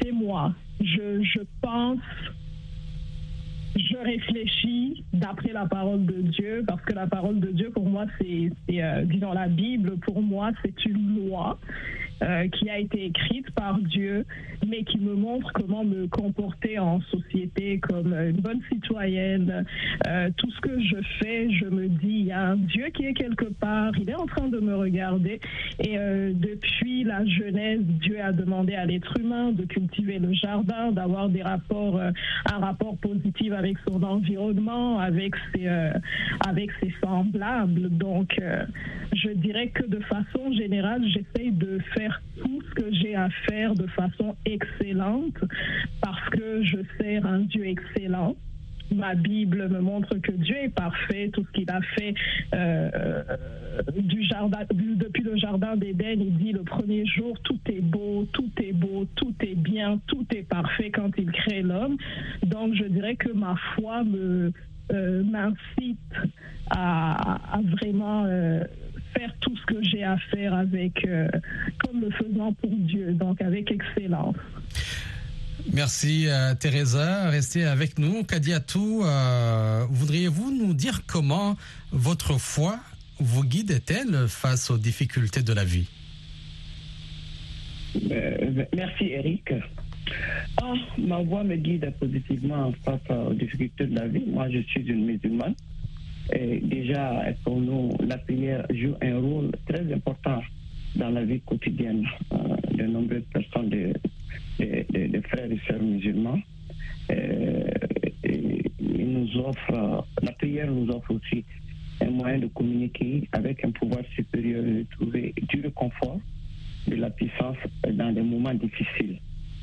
c'est 0.00 0.12
moi. 0.12 0.54
Je, 0.80 1.22
je 1.22 1.40
pense 1.60 2.00
je 3.76 3.96
réfléchis 3.98 5.04
d'après 5.12 5.52
la 5.52 5.66
parole 5.66 6.06
de 6.06 6.22
Dieu, 6.22 6.64
parce 6.66 6.80
que 6.82 6.94
la 6.94 7.06
parole 7.06 7.40
de 7.40 7.48
Dieu, 7.48 7.70
pour 7.70 7.84
moi, 7.84 8.06
c'est, 8.18 8.50
disons, 9.04 9.32
la 9.32 9.48
Bible, 9.48 9.98
pour 9.98 10.22
moi, 10.22 10.50
c'est 10.62 10.84
une 10.86 11.28
loi 11.28 11.58
euh, 12.22 12.48
qui 12.48 12.68
a 12.70 12.78
été 12.78 13.06
écrite 13.06 13.50
par 13.52 13.78
Dieu, 13.78 14.24
mais 14.66 14.82
qui 14.84 14.98
me 14.98 15.14
montre 15.14 15.52
comment 15.52 15.84
me 15.84 16.06
comporter 16.08 16.78
en 16.78 17.00
société 17.02 17.78
comme 17.78 18.12
une 18.14 18.40
bonne 18.40 18.60
citoyenne. 18.72 19.64
Euh, 20.06 20.30
tout 20.36 20.50
ce 20.50 20.60
que 20.60 20.80
je 20.80 20.96
fais, 21.20 21.50
je 21.50 21.66
me 21.66 21.88
dis, 21.88 22.20
il 22.20 22.26
y 22.26 22.32
a 22.32 22.48
un 22.48 22.56
Dieu 22.56 22.86
qui 22.94 23.06
est 23.06 23.14
quelque 23.14 23.46
part, 23.46 23.92
il 23.98 24.08
est 24.10 24.14
en 24.14 24.26
train 24.26 24.48
de 24.48 24.58
me 24.58 24.76
regarder. 24.76 25.40
Et 25.80 25.96
depuis 25.96 27.04
la 27.04 27.24
Genèse, 27.26 27.80
Dieu 27.82 28.20
a 28.20 28.32
demandé 28.32 28.74
à 28.74 28.84
l'être 28.84 29.12
humain 29.18 29.52
de 29.52 29.64
cultiver 29.64 30.18
le 30.18 30.32
jardin, 30.32 30.92
d'avoir 30.92 31.28
des 31.28 31.42
rapports, 31.42 32.00
un 32.00 32.58
rapport 32.58 32.96
positif 32.98 33.52
avec 33.52 33.76
son 33.86 34.02
environnement, 34.02 34.98
avec 34.98 35.34
ses, 35.52 35.66
euh, 35.66 35.92
avec 36.46 36.70
ses 36.80 36.92
semblables. 37.02 37.88
Donc, 37.90 38.38
euh, 38.40 38.64
je 39.12 39.30
dirais 39.30 39.68
que 39.68 39.84
de 39.86 40.00
façon 40.00 40.52
générale, 40.52 41.02
j'essaye 41.08 41.52
de 41.52 41.78
faire 41.94 42.05
tout 42.38 42.62
ce 42.68 42.74
que 42.74 42.92
j'ai 42.92 43.14
à 43.14 43.28
faire 43.48 43.74
de 43.74 43.86
façon 43.88 44.36
excellente 44.44 45.38
parce 46.00 46.28
que 46.30 46.62
je 46.64 46.78
sers 46.98 47.24
un 47.26 47.40
Dieu 47.40 47.66
excellent 47.66 48.36
ma 48.94 49.14
Bible 49.14 49.68
me 49.68 49.80
montre 49.80 50.16
que 50.16 50.32
Dieu 50.32 50.56
est 50.56 50.74
parfait, 50.74 51.30
tout 51.32 51.44
ce 51.44 51.52
qu'il 51.52 51.70
a 51.70 51.80
fait 51.96 52.14
euh, 52.54 53.22
du 53.96 54.22
jardin, 54.24 54.60
depuis 54.70 55.22
le 55.22 55.36
jardin 55.36 55.76
d'Éden, 55.76 56.20
il 56.20 56.36
dit 56.38 56.52
le 56.52 56.62
premier 56.62 57.04
jour, 57.06 57.38
tout 57.42 57.58
est 57.66 57.80
beau, 57.80 58.26
tout 58.32 58.50
est 58.62 58.72
beau, 58.72 59.06
tout 59.16 59.34
est 59.40 59.54
bien, 59.54 60.00
tout 60.06 60.26
est 60.34 60.48
parfait 60.48 60.90
quand 60.90 61.10
il 61.18 61.30
crée 61.30 61.62
l'homme. 61.62 61.96
Donc 62.44 62.74
je 62.74 62.84
dirais 62.84 63.16
que 63.16 63.32
ma 63.32 63.56
foi 63.74 64.04
me 64.04 64.52
euh, 64.92 65.24
m'incite 65.24 65.98
à, 66.70 67.60
vraiment 67.72 68.24
euh, 68.26 68.62
faire 69.16 69.32
tout 69.40 69.56
ce 69.56 69.66
que 69.66 69.82
j'ai 69.82 70.02
à 70.02 70.16
faire 70.30 70.54
avec, 70.54 71.04
euh, 71.04 71.28
comme 71.78 72.00
le 72.00 72.10
faisant 72.10 72.52
pour 72.52 72.70
Dieu, 72.70 73.12
donc 73.12 73.40
avec 73.40 73.70
excellence. 73.70 74.36
Merci 75.72 76.28
Teresa, 76.60 77.28
restez 77.30 77.64
avec 77.64 77.98
nous. 77.98 78.22
Kadiatou, 78.22 79.02
voudriez-vous 79.90 80.52
nous 80.52 80.74
dire 80.74 81.00
comment 81.06 81.56
votre 81.90 82.38
foi 82.38 82.78
vous 83.18 83.42
guide-t-elle 83.42 84.28
face 84.28 84.70
aux 84.70 84.78
difficultés 84.78 85.42
de 85.42 85.52
la 85.52 85.64
vie? 85.64 85.88
Merci 88.74 89.04
Eric. 89.06 89.54
Ah, 90.62 90.74
ma 90.98 91.22
voix 91.22 91.42
me 91.42 91.56
guide 91.56 91.92
positivement 91.98 92.72
face 92.84 93.00
aux 93.10 93.34
difficultés 93.34 93.86
de 93.86 93.94
la 93.94 94.06
vie. 94.06 94.24
Moi, 94.26 94.48
je 94.50 94.58
suis 94.60 94.82
une 94.82 95.04
musulmane. 95.04 95.54
Déjà, 96.32 97.24
pour 97.44 97.60
nous, 97.60 97.90
la 98.00 98.18
prière 98.18 98.66
joue 98.70 98.94
un 99.00 99.18
rôle 99.18 99.50
très 99.66 99.92
important 99.92 100.42
dans 100.96 101.10
la 101.10 101.24
vie 101.24 101.40
quotidienne 101.40 102.06
euh, 102.32 102.56
de 102.72 102.84
nombreuses 102.84 103.26
personnes, 103.32 103.68
de, 103.68 103.92
de, 104.58 105.20
frères 105.28 105.50
et 105.50 105.60
sœurs 105.68 105.82
musulmans. 105.82 106.40
Euh, 107.10 107.68
il 108.24 109.12
nous 109.12 109.40
offre, 109.40 110.06
la 110.22 110.32
prière 110.32 110.70
nous 110.70 110.88
offre 110.90 111.12
aussi 111.12 111.44
un 112.00 112.10
moyen 112.10 112.38
de 112.38 112.46
communiquer 112.48 113.28
avec 113.32 113.64
un 113.64 113.70
pouvoir 113.70 114.02
supérieur 114.14 114.64
et 114.64 114.70
de 114.70 114.86
trouver 114.90 115.34
du 115.48 115.60
réconfort, 115.60 116.20
de 116.86 116.96
la 116.96 117.10
puissance 117.10 117.56
dans 117.92 118.12
des 118.12 118.22
moments 118.22 118.54
difficiles. 118.54 119.18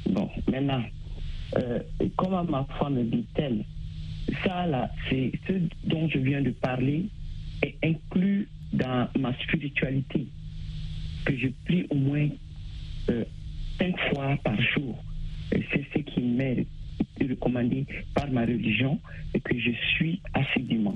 Bon, 0.09 0.29
maintenant, 0.49 0.83
euh, 1.57 1.79
comment 2.15 2.43
ma 2.43 2.65
foi 2.77 2.89
me 2.89 3.03
dit-elle? 3.03 3.63
Ça, 4.43 4.65
là, 4.65 4.89
c'est 5.09 5.31
ce 5.47 5.53
dont 5.85 6.07
je 6.09 6.19
viens 6.19 6.41
de 6.41 6.51
parler 6.51 7.05
est 7.61 7.75
inclus 7.83 8.47
dans 8.71 9.07
ma 9.19 9.33
spiritualité, 9.39 10.27
que 11.25 11.37
je 11.37 11.47
prie 11.65 11.85
au 11.89 11.95
moins 11.95 12.27
euh, 13.09 13.23
cinq 13.77 13.95
fois 14.09 14.35
par 14.43 14.59
jour. 14.61 15.03
C'est 15.51 15.85
ce 15.93 15.99
qui 15.99 16.21
m'est 16.21 16.65
recommandé 17.21 17.85
par 18.15 18.29
ma 18.31 18.41
religion 18.41 18.99
et 19.33 19.39
que 19.39 19.57
je 19.57 19.71
suis 19.95 20.21
assidûment. 20.33 20.95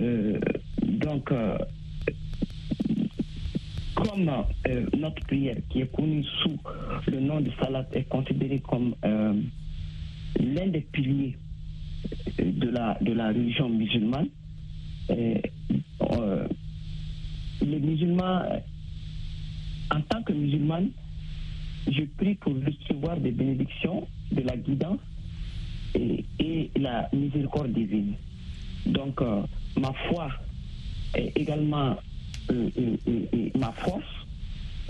Euh, 0.00 0.38
donc, 0.82 1.30
euh, 1.32 1.58
comme 3.94 4.30
notre 4.96 5.26
prière, 5.26 5.56
qui 5.68 5.80
est 5.80 5.92
connue 5.92 6.24
sous 6.42 6.56
le 7.08 7.20
nom 7.20 7.40
de 7.40 7.50
Salat, 7.60 7.86
est 7.92 8.08
considérée 8.08 8.60
comme 8.60 8.94
l'un 9.02 10.66
des 10.68 10.80
piliers 10.92 11.36
de 12.38 12.68
la, 12.68 12.96
de 13.00 13.12
la 13.12 13.28
religion 13.28 13.68
musulmane, 13.68 14.28
les 17.60 17.80
musulmans, 17.80 18.42
en 19.90 20.00
tant 20.02 20.22
que 20.22 20.32
musulmane, 20.32 20.90
je 21.90 22.04
prie 22.16 22.34
pour 22.36 22.54
recevoir 22.54 23.16
des 23.18 23.32
bénédictions, 23.32 24.06
de 24.30 24.42
la 24.42 24.56
guidance 24.56 25.00
et, 25.94 26.24
la 26.76 27.08
miséricorde 27.12 27.72
divine. 27.72 28.14
Donc, 28.86 29.20
ma 29.76 29.92
foi 30.08 30.28
est 31.14 31.32
également 31.36 31.96
euh, 32.50 32.70
euh, 32.78 32.96
euh, 33.08 33.50
ma 33.58 33.72
force 33.72 34.04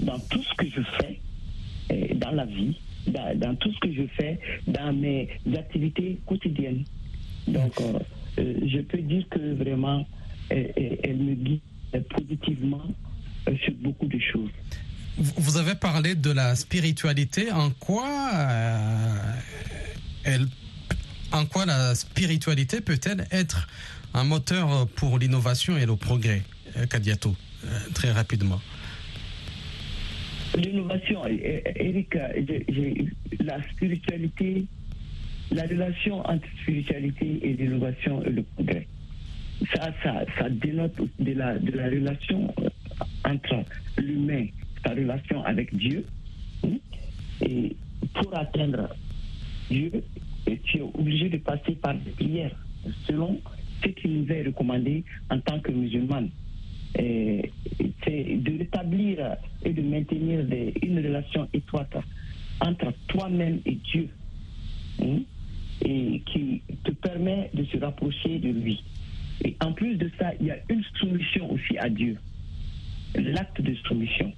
dans 0.01 0.19
tout 0.31 0.43
ce 0.43 0.55
que 0.55 0.67
je 0.67 0.81
fais 1.01 1.21
dans 2.17 2.31
la 2.33 2.45
vie, 2.45 2.77
dans, 3.07 3.57
tout 3.57 3.73
ce 3.73 3.79
que 3.81 3.93
je 3.93 4.07
fais 4.17 4.39
dans 4.67 4.93
mes 4.93 5.29
activités 5.57 6.21
quotidiennes. 6.27 6.85
Donc, 7.53 7.75
je 8.37 8.81
peux 8.81 8.99
dire 8.99 9.25
que 9.31 9.55
vraiment, 9.55 10.07
elle, 10.51 11.17
me 11.17 11.35
guide 11.35 11.61
positivement 12.11 12.85
sur 13.65 13.73
beaucoup 13.81 14.07
de 14.07 14.19
choses. 14.19 14.51
Vous 15.17 15.57
avez 15.57 15.75
parlé 15.75 16.15
de 16.15 16.31
la 16.31 16.55
spiritualité. 16.55 17.51
En 17.51 17.71
quoi 17.71 18.09
elle, 20.25 20.47
en 21.33 21.47
quoi 21.47 21.67
la 21.67 21.95
spiritualité 21.95 22.81
peut-elle 22.81 23.27
être 23.31 23.69
un 24.15 24.25
moteur 24.25 24.87
pour 24.97 25.19
l'innovation 25.19 25.77
et 25.77 25.87
le 25.87 25.97
progrès, 25.97 26.43
euh, 26.77 26.87
Kadiato, 26.87 27.35
euh, 27.65 27.79
très 27.95 28.13
rapidement? 28.13 28.61
L'innovation, 30.57 31.23
Eric, 31.27 32.17
la 33.41 33.63
spiritualité, 33.71 34.65
la 35.51 35.63
relation 35.63 36.21
entre 36.29 36.47
spiritualité 36.63 37.41
et 37.43 37.53
l'innovation 37.55 38.23
et 38.23 38.31
le 38.31 38.43
progrès. 38.43 38.87
Ça, 39.75 39.93
ça, 40.03 40.25
ça 40.39 40.49
dénote 40.49 41.01
de 41.19 41.33
la, 41.33 41.59
de 41.59 41.73
la 41.73 41.87
relation 41.87 42.55
euh, 42.61 42.69
entre 43.25 43.65
l'humain, 43.99 44.47
sa 44.85 44.95
relation 44.95 45.43
avec 45.45 45.75
Dieu. 45.75 46.05
Hein, 46.65 46.77
et 47.41 47.77
pour 48.15 48.37
atteindre 48.37 48.95
Dieu, 49.71 49.91
tu 50.65 50.79
es 50.79 50.81
obligé 50.81 51.29
de 51.29 51.39
passer 51.39 51.73
par 51.73 51.95
des 51.95 52.11
prières 52.13 52.57
selon 53.07 53.41
ce 53.83 53.89
qui 53.89 54.09
nous 54.09 54.31
est 54.33 54.45
recommandé 54.45 55.05
en 55.31 55.41
tant 55.41 55.61
que 55.61 55.73
musulmans, 55.73 56.29
c'est 56.95 57.51
de 58.05 58.59
rétablir 58.59 59.37
et 59.65 59.73
de 59.73 59.83
maintenir 59.83 60.41
une 60.83 60.99
relation 60.99 61.49
étroite 61.53 61.95
entre 62.61 62.93
toi-même 63.09 63.61
et 63.67 63.77
Dieu, 63.93 64.09
hein, 65.03 65.21
et 65.85 66.23
qui 66.27 66.63
te 66.85 66.91
permet 66.91 67.51
de 67.55 67.65
se 67.65 67.79
rapprocher 67.79 68.39
de 68.39 68.49
lui. 68.51 68.83
Et 69.45 69.57
en 69.65 69.73
plus 69.73 69.97
de 69.97 70.11
ça, 70.19 70.33
il 70.41 70.47
y 70.47 70.51
a 70.51 70.59
une 70.69 70.83
soumission 70.99 71.51
aussi 71.53 71.79
à 71.79 71.89
Dieu, 71.89 72.17
l'acte 73.15 73.61
de 73.61 73.75
soumission, 73.87 74.33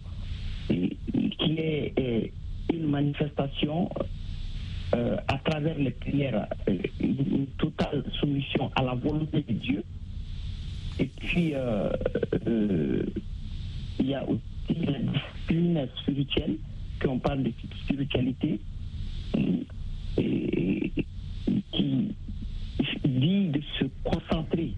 qui 0.69 1.57
est 1.59 2.33
une 2.73 2.87
manifestation 2.87 3.89
euh, 4.95 5.17
à 5.29 5.39
travers 5.39 5.79
les 5.79 5.91
prières, 5.91 6.47
euh, 6.69 6.77
une 7.01 7.47
totale 7.59 8.03
soumission 8.19 8.71
à 8.75 8.83
la 8.83 8.95
volonté 8.95 9.45
de 9.49 9.53
Dieu. 9.55 9.85
Et 10.99 11.07
puis, 11.07 11.53
euh, 11.55 11.91
il 14.01 14.07
y 14.07 14.15
a 14.15 14.25
aussi 14.29 14.85
la 14.85 14.99
discipline 14.99 15.87
spirituelle, 16.01 16.57
qu'on 17.01 17.19
parle 17.21 17.45
de 17.45 17.53
spiritualité, 17.85 18.61
et, 20.19 20.93
qui 21.73 22.15
dit 23.05 23.49
de 23.49 23.61
se 23.79 23.85
concentrer 24.05 24.75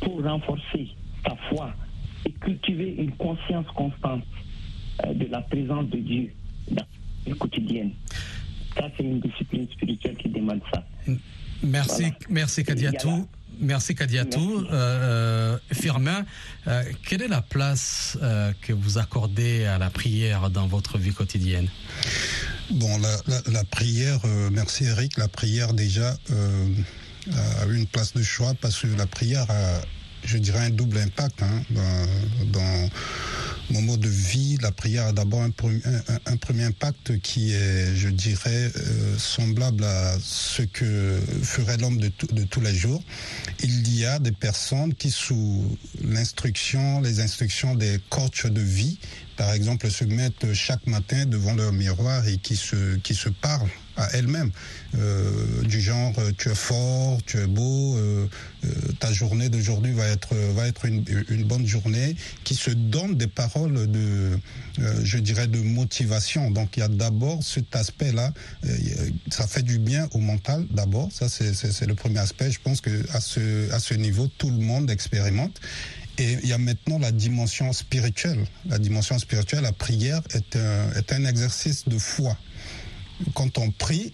pour 0.00 0.22
renforcer 0.22 0.88
sa 1.26 1.36
foi 1.48 1.72
et 2.26 2.32
cultiver 2.32 2.94
une 2.98 3.12
conscience 3.12 3.66
constante 3.74 4.24
de 5.14 5.26
la 5.26 5.40
présence 5.42 5.88
de 5.88 5.98
Dieu 5.98 6.32
dans 6.70 6.84
la 7.26 7.32
vie 7.32 7.38
quotidienne. 7.38 7.90
Ça, 8.76 8.88
c'est 8.96 9.04
une 9.04 9.20
discipline 9.20 9.66
spirituelle 9.72 10.16
qui 10.16 10.28
demande 10.28 10.60
ça. 10.72 10.84
Merci, 11.62 12.12
merci 12.28 12.64
Kadiatou. 12.64 13.28
Merci 13.60 13.94
Kadiatou. 13.94 14.58
Euh, 14.58 14.72
euh, 14.72 15.58
Firmin, 15.72 16.24
euh, 16.66 16.82
quelle 17.06 17.22
est 17.22 17.28
la 17.28 17.42
place 17.42 18.18
que 18.62 18.72
vous 18.72 18.98
accordez 18.98 19.66
à 19.66 19.78
la 19.78 19.90
prière 19.90 20.50
dans 20.50 20.66
votre 20.66 20.98
vie 20.98 21.12
quotidienne? 21.12 21.68
Bon, 22.72 22.98
la, 22.98 23.64
prière, 23.64 24.20
merci 24.52 24.84
Eric, 24.84 25.18
la 25.18 25.28
prière 25.28 25.72
déjà 25.74 26.16
a 27.32 27.66
une 27.66 27.86
place 27.86 28.14
de 28.14 28.22
choix 28.22 28.54
parce 28.60 28.80
que 28.80 28.86
la 28.86 29.06
prière 29.06 29.50
a, 29.50 29.80
je 30.24 30.38
dirais, 30.38 30.66
un 30.66 30.70
double 30.70 30.98
impact 30.98 31.42
hein, 31.42 31.62
dans 32.52 32.90
mon 33.70 33.82
mode 33.82 34.00
de 34.00 34.08
vie, 34.08 34.58
la 34.62 34.72
prière 34.72 35.06
a 35.06 35.12
d'abord 35.12 35.42
un, 35.42 35.50
premier 35.50 36.64
impact 36.64 37.20
qui 37.20 37.52
est, 37.52 37.94
je 37.94 38.08
dirais, 38.08 38.70
euh, 38.76 39.18
semblable 39.18 39.84
à 39.84 40.16
ce 40.20 40.62
que 40.62 41.20
ferait 41.42 41.76
l'homme 41.76 41.98
de, 41.98 42.10
de, 42.32 42.44
tous 42.44 42.60
les 42.60 42.74
jours. 42.74 43.02
Il 43.62 43.96
y 43.96 44.04
a 44.04 44.18
des 44.18 44.32
personnes 44.32 44.94
qui, 44.94 45.10
sous 45.10 45.78
l'instruction, 46.02 47.00
les 47.00 47.20
instructions 47.20 47.74
des 47.74 48.00
coachs 48.08 48.46
de 48.46 48.60
vie, 48.60 48.98
par 49.40 49.54
exemple, 49.54 49.90
se 49.90 50.04
mettent 50.04 50.52
chaque 50.52 50.86
matin 50.86 51.24
devant 51.24 51.54
leur 51.54 51.72
miroir 51.72 52.28
et 52.28 52.36
qui 52.36 52.56
se, 52.56 52.96
qui 52.96 53.14
se 53.14 53.30
parlent 53.30 53.70
à 53.96 54.06
elles-mêmes. 54.12 54.50
Euh, 54.98 55.62
du 55.62 55.80
genre, 55.80 56.12
euh, 56.18 56.32
tu 56.36 56.50
es 56.50 56.54
fort, 56.54 57.18
tu 57.24 57.38
es 57.38 57.46
beau, 57.46 57.96
euh, 57.96 58.26
ta 58.98 59.10
journée 59.14 59.48
d'aujourd'hui 59.48 59.92
va 59.92 60.06
être, 60.08 60.34
va 60.54 60.68
être 60.68 60.84
une, 60.84 61.02
une, 61.30 61.44
bonne 61.44 61.66
journée, 61.66 62.16
qui 62.44 62.54
se 62.54 62.70
donnent 62.70 63.16
des 63.16 63.28
paroles 63.28 63.90
de, 63.90 64.38
je 65.02 65.16
dirais, 65.16 65.46
de 65.46 65.60
motivation. 65.60 66.50
Donc 66.50 66.76
il 66.76 66.80
y 66.80 66.82
a 66.82 66.88
d'abord 66.88 67.42
cet 67.42 67.74
aspect-là, 67.74 68.34
ça 69.30 69.46
fait 69.46 69.62
du 69.62 69.78
bien 69.78 70.06
au 70.12 70.18
mental 70.18 70.66
d'abord, 70.70 71.10
ça 71.12 71.30
c'est 71.30 71.86
le 71.86 71.94
premier 71.94 72.18
aspect. 72.18 72.50
Je 72.50 72.60
pense 72.62 72.82
que 72.82 72.90
à 73.12 73.20
ce, 73.20 73.72
à 73.72 73.78
ce 73.78 73.94
niveau, 73.94 74.28
tout 74.36 74.50
le 74.50 74.58
monde 74.58 74.90
expérimente. 74.90 75.58
Et 76.20 76.36
il 76.42 76.48
y 76.50 76.52
a 76.52 76.58
maintenant 76.58 76.98
la 76.98 77.12
dimension 77.12 77.72
spirituelle. 77.72 78.44
La 78.66 78.78
dimension 78.78 79.18
spirituelle, 79.18 79.62
la 79.62 79.72
prière 79.72 80.20
est 80.34 80.54
un, 81.12 81.24
exercice 81.24 81.88
de 81.88 81.96
foi. 81.96 82.36
Quand 83.32 83.56
on 83.56 83.70
prie, 83.70 84.12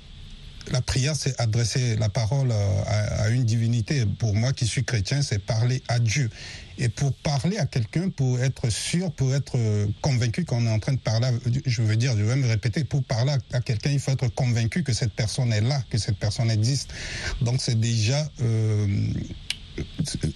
la 0.70 0.82
prière, 0.82 1.16
c'est 1.16 1.38
adresser 1.40 1.96
la 1.96 2.08
parole 2.08 2.52
à, 2.52 3.28
une 3.30 3.42
divinité. 3.42 4.06
Pour 4.20 4.34
moi 4.34 4.52
qui 4.52 4.68
suis 4.68 4.84
chrétien, 4.84 5.20
c'est 5.22 5.40
parler 5.40 5.82
à 5.88 5.98
Dieu. 5.98 6.30
Et 6.78 6.88
pour 6.88 7.12
parler 7.12 7.58
à 7.58 7.66
quelqu'un, 7.66 8.10
pour 8.10 8.38
être 8.40 8.70
sûr, 8.70 9.10
pour 9.10 9.34
être 9.34 9.58
convaincu 10.00 10.44
qu'on 10.44 10.64
est 10.64 10.70
en 10.70 10.78
train 10.78 10.92
de 10.92 10.98
parler, 10.98 11.30
je 11.64 11.82
veux 11.82 11.96
dire, 11.96 12.16
je 12.16 12.22
vais 12.22 12.36
me 12.36 12.46
répéter, 12.46 12.84
pour 12.84 13.02
parler 13.02 13.32
à 13.52 13.60
quelqu'un, 13.60 13.90
il 13.90 13.98
faut 13.98 14.12
être 14.12 14.28
convaincu 14.28 14.84
que 14.84 14.92
cette 14.92 15.12
personne 15.12 15.52
est 15.52 15.60
là, 15.60 15.82
que 15.90 15.98
cette 15.98 16.18
personne 16.18 16.52
existe. 16.52 16.92
Donc 17.40 17.60
c'est 17.60 17.80
déjà 17.80 18.28
euh, 18.42 18.86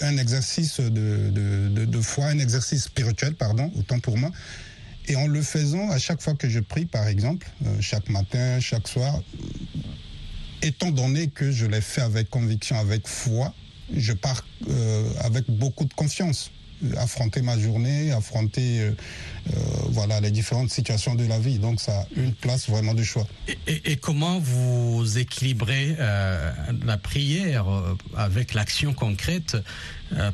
un 0.00 0.16
exercice 0.18 0.80
de, 0.80 2.00
foi, 2.00 2.26
un 2.26 2.38
exercice 2.38 2.84
spirituel, 2.84 3.34
pardon, 3.34 3.70
autant 3.76 3.98
pour 4.00 4.16
moi. 4.16 4.30
Et 5.08 5.16
en 5.16 5.26
le 5.26 5.42
faisant, 5.42 5.90
à 5.90 5.98
chaque 5.98 6.20
fois 6.20 6.34
que 6.34 6.48
je 6.48 6.60
prie, 6.60 6.86
par 6.86 7.08
exemple, 7.08 7.48
euh, 7.66 7.76
chaque 7.80 8.08
matin, 8.08 8.60
chaque 8.60 8.86
soir, 8.86 9.20
étant 10.62 10.90
donné 10.90 11.28
que 11.28 11.50
je 11.50 11.66
l'ai 11.66 11.80
fait 11.80 12.02
avec 12.02 12.28
conviction, 12.30 12.78
avec 12.78 13.08
foi, 13.08 13.54
je 13.94 14.12
pars 14.12 14.46
euh, 14.68 15.10
avec 15.20 15.50
beaucoup 15.50 15.84
de 15.84 15.94
confiance 15.94 16.50
affronter 16.96 17.42
ma 17.42 17.58
journée, 17.58 18.12
affronter 18.12 18.80
euh, 18.80 18.90
euh, 19.48 19.60
voilà 19.88 20.20
les 20.20 20.30
différentes 20.30 20.70
situations 20.70 21.14
de 21.14 21.26
la 21.26 21.38
vie. 21.38 21.58
Donc 21.58 21.80
ça 21.80 22.00
a 22.00 22.06
une 22.16 22.34
place 22.34 22.68
vraiment 22.68 22.94
de 22.94 23.02
choix. 23.02 23.26
Et, 23.66 23.96
comment 23.96 24.38
vous 24.38 25.18
équilibrez 25.18 25.96
euh, 25.98 26.52
la 26.84 26.96
prière 26.96 27.66
avec 28.16 28.54
l'action 28.54 28.94
concrète, 28.94 29.56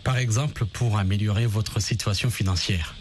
par 0.05 0.19
exemple 0.19 0.65
pour 0.67 0.99
améliorer 0.99 1.47
votre 1.47 1.81
situation 1.81 2.31
financière? 2.31 2.95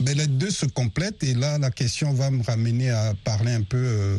Mais 0.00 0.14
les 0.14 0.26
deux 0.26 0.50
se 0.50 0.66
complètent 0.66 1.22
et 1.22 1.34
là 1.34 1.58
la 1.58 1.70
question 1.70 2.12
va 2.12 2.30
me 2.30 2.42
ramener 2.42 2.90
à 2.90 3.14
parler 3.24 3.52
un 3.52 3.62
peu 3.62 3.76
euh, 3.76 4.18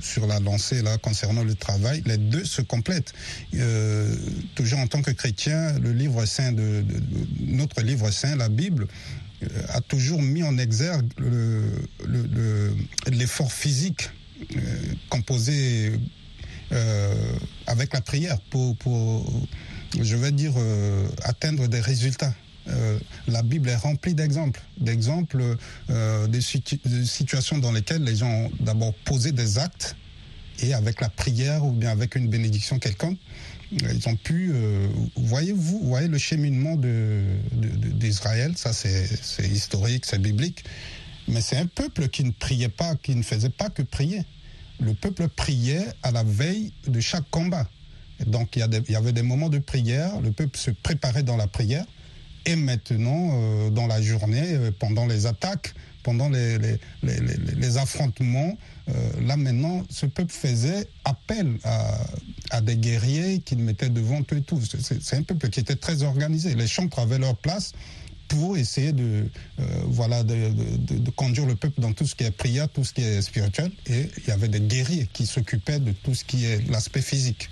sur 0.00 0.26
la 0.26 0.40
lancée 0.40 0.82
là 0.82 0.98
concernant 0.98 1.44
le 1.44 1.54
travail. 1.54 2.02
Les 2.06 2.18
deux 2.18 2.44
se 2.44 2.62
complètent. 2.62 3.12
Euh, 3.54 4.14
toujours 4.54 4.78
en 4.78 4.86
tant 4.86 5.02
que 5.02 5.10
chrétien, 5.10 5.78
le 5.78 5.92
livre 5.92 6.24
saint 6.26 6.52
de, 6.52 6.84
notre 7.40 7.82
livre 7.82 8.10
saint, 8.10 8.36
la 8.36 8.48
Bible, 8.48 8.86
euh, 9.42 9.46
a 9.68 9.80
toujours 9.80 10.22
mis 10.22 10.42
en 10.42 10.58
exergue 10.58 11.08
l'effort 13.10 13.46
le, 13.46 13.52
physique 13.52 14.10
composé 15.10 15.92
avec 17.66 17.92
la 17.92 18.00
prière 18.00 18.38
pour, 18.50 18.76
pour 18.76 19.48
je 20.00 20.16
vais 20.16 20.32
dire, 20.32 20.52
atteindre 21.24 21.66
des 21.66 21.80
résultats. 21.80 22.34
Euh, 22.68 22.98
la 23.26 23.42
Bible 23.42 23.68
est 23.68 23.76
remplie 23.76 24.14
d'exemples, 24.14 24.60
d'exemples 24.78 25.56
euh, 25.90 26.40
situations 27.04 27.58
dans 27.58 27.72
lesquelles 27.72 28.04
les 28.04 28.16
gens 28.16 28.30
ont 28.30 28.50
d'abord 28.60 28.94
posé 29.04 29.32
des 29.32 29.58
actes 29.58 29.96
et 30.60 30.74
avec 30.74 31.00
la 31.00 31.08
prière 31.08 31.64
ou 31.64 31.72
bien 31.72 31.90
avec 31.90 32.14
une 32.14 32.28
bénédiction 32.28 32.78
quelconque, 32.78 33.18
ils 33.70 34.08
ont 34.08 34.16
pu, 34.16 34.50
euh, 34.52 34.88
voyez-vous, 35.16 35.80
voyez 35.84 36.08
le 36.08 36.18
cheminement 36.18 36.76
d'Israël, 36.76 38.56
ça 38.56 38.72
c'est 38.72 39.08
historique, 39.46 40.06
c'est 40.06 40.20
biblique, 40.20 40.64
mais 41.28 41.40
c'est 41.40 41.56
un 41.56 41.66
peuple 41.66 42.08
qui 42.08 42.24
ne 42.24 42.30
priait 42.30 42.70
pas, 42.70 42.96
qui 42.96 43.14
ne 43.14 43.22
faisait 43.22 43.50
pas 43.50 43.68
que 43.68 43.82
prier. 43.82 44.24
Le 44.80 44.94
peuple 44.94 45.28
priait 45.28 45.86
à 46.02 46.10
la 46.10 46.22
veille 46.22 46.72
de 46.86 47.00
chaque 47.00 47.28
combat. 47.30 47.68
donc 48.26 48.56
il 48.56 48.60
y, 48.88 48.96
avait 48.96 49.12
des 49.12 49.22
moments 49.22 49.50
de 49.50 49.58
prière, 49.58 50.20
le 50.20 50.32
peuple 50.32 50.58
se 50.58 50.70
préparait 50.70 51.22
dans 51.22 51.36
la 51.36 51.46
prière, 51.46 51.84
et 52.46 52.56
maintenant, 52.56 53.30
euh, 53.32 53.70
dans 53.70 53.86
la 53.86 54.00
journée, 54.00 54.54
euh, 54.54 54.70
pendant 54.78 55.06
les 55.06 55.26
attaques, 55.26 55.74
pendant 56.02 56.30
les, 56.30 57.76
affrontements, 57.76 58.56
euh, 58.88 58.92
là 59.20 59.36
maintenant, 59.36 59.82
ce 59.90 60.06
peuple 60.06 60.32
faisait 60.32 60.88
appel 61.04 61.58
à, 61.64 61.98
à 62.50 62.60
des 62.62 62.76
guerriers 62.76 63.40
qu'il 63.40 63.58
mettait 63.58 63.90
devant 63.90 64.20
eux 64.20 64.36
et 64.36 64.42
tout. 64.42 64.60
C'est 64.80 65.16
un 65.16 65.22
peuple 65.22 65.50
qui 65.50 65.60
était 65.60 65.76
très 65.76 66.02
organisé. 66.02 66.54
Les 66.54 66.66
chantres 66.66 66.98
avaient 66.98 67.18
leur 67.18 67.36
place 67.36 67.72
pour 68.28 68.56
essayer 68.56 68.92
de, 68.92 69.26
euh, 69.58 69.64
voilà, 69.86 70.22
de, 70.22 71.10
conduire 71.16 71.46
le 71.46 71.56
peuple 71.56 71.80
dans 71.80 71.92
tout 71.92 72.06
ce 72.06 72.14
qui 72.14 72.24
est 72.24 72.30
prière, 72.30 72.68
tout 72.68 72.84
ce 72.84 72.92
qui 72.92 73.02
est 73.02 73.22
spirituel. 73.22 73.72
Et 73.86 74.10
il 74.18 74.28
y 74.28 74.30
avait 74.30 74.48
des 74.48 74.60
guerriers 74.60 75.08
qui 75.12 75.26
s'occupaient 75.26 75.80
de 75.80 75.92
tout 75.92 76.14
ce 76.14 76.24
qui 76.24 76.44
est 76.44 76.68
l'aspect 76.70 77.02
physique. 77.02 77.48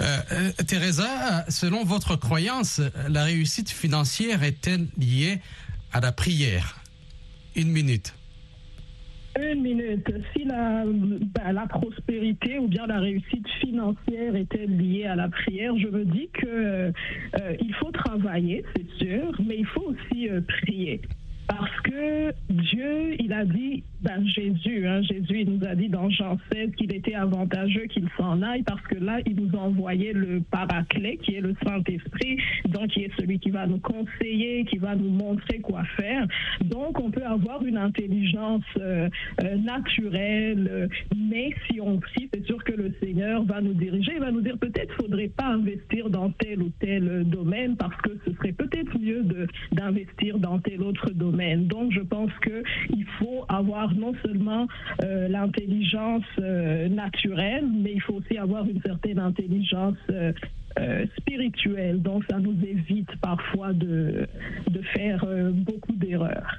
Euh, 0.00 0.52
Teresa, 0.66 1.44
selon 1.48 1.84
votre 1.84 2.16
croyance, 2.16 2.80
la 3.08 3.24
réussite 3.24 3.70
financière 3.70 4.42
est-elle 4.42 4.88
liée 4.98 5.40
à 5.92 6.00
la 6.00 6.12
prière? 6.12 6.80
Une 7.54 7.70
minute. 7.70 8.14
Une 9.40 9.62
minute. 9.62 10.12
Si 10.32 10.44
la, 10.44 10.84
ben, 10.84 11.52
la 11.52 11.66
prospérité 11.66 12.58
ou 12.58 12.68
bien 12.68 12.86
la 12.86 13.00
réussite 13.00 13.48
financière 13.60 14.36
était 14.36 14.66
liée 14.66 15.06
à 15.06 15.16
la 15.16 15.28
prière, 15.28 15.76
je 15.78 15.88
me 15.88 16.04
dis 16.04 16.28
que 16.34 16.46
euh, 16.46 16.92
il 17.60 17.74
faut 17.74 17.90
travailler, 17.92 18.62
c'est 18.76 19.04
sûr, 19.04 19.32
mais 19.44 19.56
il 19.58 19.66
faut 19.66 19.92
aussi 19.92 20.28
euh, 20.28 20.42
prier. 20.42 21.00
Parce 21.48 21.80
que 21.80 22.32
Dieu, 22.50 23.14
il 23.20 23.32
a 23.32 23.44
dit, 23.44 23.84
ben 24.02 24.26
Jésus, 24.26 24.86
hein, 24.86 25.00
Jésus, 25.02 25.42
il 25.42 25.50
nous 25.50 25.64
a 25.64 25.74
dit 25.74 25.88
dans 25.88 26.10
Jean 26.10 26.36
16 26.52 26.74
qu'il 26.76 26.92
était 26.92 27.14
avantageux 27.14 27.84
qu'il 27.86 28.08
s'en 28.16 28.42
aille 28.42 28.62
parce 28.62 28.82
que 28.82 28.96
là, 28.96 29.20
il 29.26 29.36
nous 29.36 29.56
a 29.56 29.60
envoyé 29.62 30.12
le 30.12 30.40
paraclet 30.50 31.18
qui 31.18 31.36
est 31.36 31.40
le 31.40 31.54
Saint-Esprit, 31.64 32.38
donc 32.68 32.88
qui 32.88 33.04
est 33.04 33.10
celui 33.18 33.38
qui 33.38 33.50
va 33.50 33.66
nous 33.66 33.78
conseiller, 33.78 34.64
qui 34.64 34.78
va 34.78 34.96
nous 34.96 35.10
montrer 35.10 35.60
quoi 35.60 35.84
faire. 35.96 36.26
Donc, 36.64 36.98
on 37.00 37.10
peut 37.10 37.24
avoir 37.24 37.64
une 37.64 37.76
intelligence 37.76 38.64
euh, 38.78 39.08
euh, 39.42 39.56
naturelle, 39.56 40.88
mais 41.16 41.50
si 41.66 41.80
on 41.80 41.98
prie, 41.98 42.28
c'est 42.34 42.44
sûr 42.44 42.62
que 42.64 42.72
le 42.72 42.92
Seigneur 43.00 43.44
va 43.44 43.60
nous 43.60 43.74
diriger, 43.74 44.12
il 44.14 44.20
va 44.20 44.32
nous 44.32 44.40
dire 44.40 44.58
peut-être 44.58 44.92
faudrait 44.94 45.28
pas 45.28 45.46
investir 45.46 46.10
dans 46.10 46.30
tel 46.30 46.60
ou 46.62 46.70
tel 46.80 47.24
domaine 47.28 47.76
parce 47.76 47.96
que 48.02 48.10
ce 48.26 48.32
serait 48.34 48.52
peut-être 48.52 48.98
mieux 48.98 49.24
d'investir 49.72 50.38
dans 50.38 50.58
tel 50.58 50.82
autre 50.82 51.10
domaine. 51.10 51.66
Donc, 51.66 51.92
je 51.92 52.00
pense 52.00 52.30
qu'il 52.42 53.06
faut 53.18 53.44
avoir 53.48 53.91
non 53.94 54.12
seulement 54.24 54.66
euh, 55.02 55.28
l'intelligence 55.28 56.24
euh, 56.38 56.88
naturelle, 56.88 57.66
mais 57.82 57.92
il 57.94 58.00
faut 58.00 58.14
aussi 58.14 58.38
avoir 58.38 58.64
une 58.66 58.80
certaine 58.82 59.18
intelligence 59.18 59.96
euh, 60.10 60.32
spirituelle. 61.18 62.00
Donc, 62.02 62.24
ça 62.30 62.38
nous 62.38 62.56
évite 62.64 63.14
parfois 63.20 63.72
de, 63.72 64.26
de 64.70 64.82
faire 64.94 65.24
beaucoup 65.52 65.92
d'erreurs. 65.92 66.58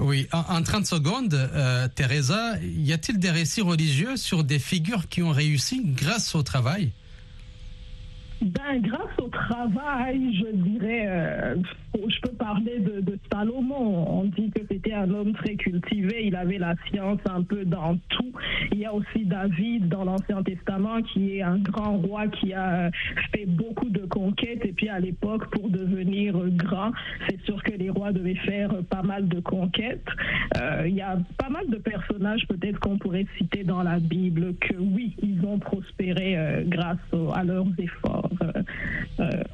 Oui, 0.00 0.26
en, 0.32 0.62
30 0.62 0.86
secondes, 0.86 1.36
Teresa, 1.94 2.54
y 2.62 2.92
a-t-il 2.92 3.18
des 3.18 3.30
récits 3.30 3.60
religieux 3.60 4.16
sur 4.16 4.42
des 4.42 4.58
figures 4.58 5.08
qui 5.08 5.22
ont 5.22 5.30
réussi 5.30 5.82
grâce 5.84 6.34
au 6.34 6.42
travail? 6.42 6.90
Ben, 8.44 8.80
grâce 8.80 9.18
au 9.18 9.28
travail, 9.28 10.34
je 10.34 10.56
dirais, 10.56 11.56
je 11.94 12.20
peux 12.20 12.34
parler 12.36 12.78
de, 12.80 13.18
Salomon. 13.30 14.20
On 14.20 14.24
dit 14.24 14.50
que 14.50 14.60
c'était 14.70 14.92
un 14.92 15.10
homme 15.10 15.32
très 15.32 15.54
cultivé. 15.54 16.26
Il 16.26 16.36
avait 16.36 16.58
la 16.58 16.74
science 16.88 17.20
un 17.28 17.42
peu 17.42 17.64
dans 17.64 17.96
tout. 18.10 18.32
Il 18.72 18.78
y 18.78 18.84
a 18.84 18.92
aussi 18.92 19.24
David 19.24 19.88
dans 19.88 20.04
l'Ancien 20.04 20.42
Testament 20.42 21.02
qui 21.02 21.36
est 21.36 21.42
un 21.42 21.58
grand 21.58 21.98
roi 21.98 22.28
qui 22.28 22.52
a 22.52 22.90
fait 23.34 23.46
beaucoup 23.46 23.88
de 23.88 24.04
conquêtes. 24.06 24.64
Et 24.64 24.72
puis 24.72 24.88
à 24.88 25.00
l'époque, 25.00 25.50
pour 25.50 25.70
devenir 25.70 26.34
grand, 26.50 26.92
c'est 27.28 27.40
sûr 27.44 27.62
que 27.62 27.72
les 27.72 27.90
rois 27.90 28.12
devaient 28.12 28.34
faire 28.34 28.70
pas 28.90 29.02
mal 29.02 29.28
de 29.28 29.40
conquêtes. 29.40 30.06
Euh, 30.60 30.84
il 30.86 30.94
y 30.94 31.00
a 31.00 31.18
pas 31.38 31.48
mal 31.48 31.68
de 31.68 31.76
personnages 31.76 32.46
peut-être 32.48 32.80
qu'on 32.80 32.98
pourrait 32.98 33.26
citer 33.38 33.64
dans 33.64 33.82
la 33.82 33.98
Bible 33.98 34.54
que 34.60 34.74
oui, 34.74 35.14
ils 35.22 35.44
ont 35.46 35.58
prospéré 35.58 36.36
euh, 36.36 36.62
grâce 36.66 36.98
à 37.34 37.44
leurs 37.44 37.66
efforts 37.78 38.31
euh, 38.31 38.31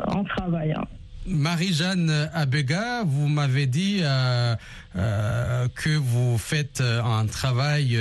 en 0.06 0.24
travaillant. 0.24 0.86
Marie-Jeanne 1.28 2.30
Abega, 2.32 3.02
vous 3.04 3.28
m'avez 3.28 3.66
dit 3.66 4.00
euh, 4.02 4.54
euh, 4.96 5.68
que 5.76 5.96
vous 5.96 6.38
faites 6.38 6.80
un 6.80 7.26
travail 7.26 7.98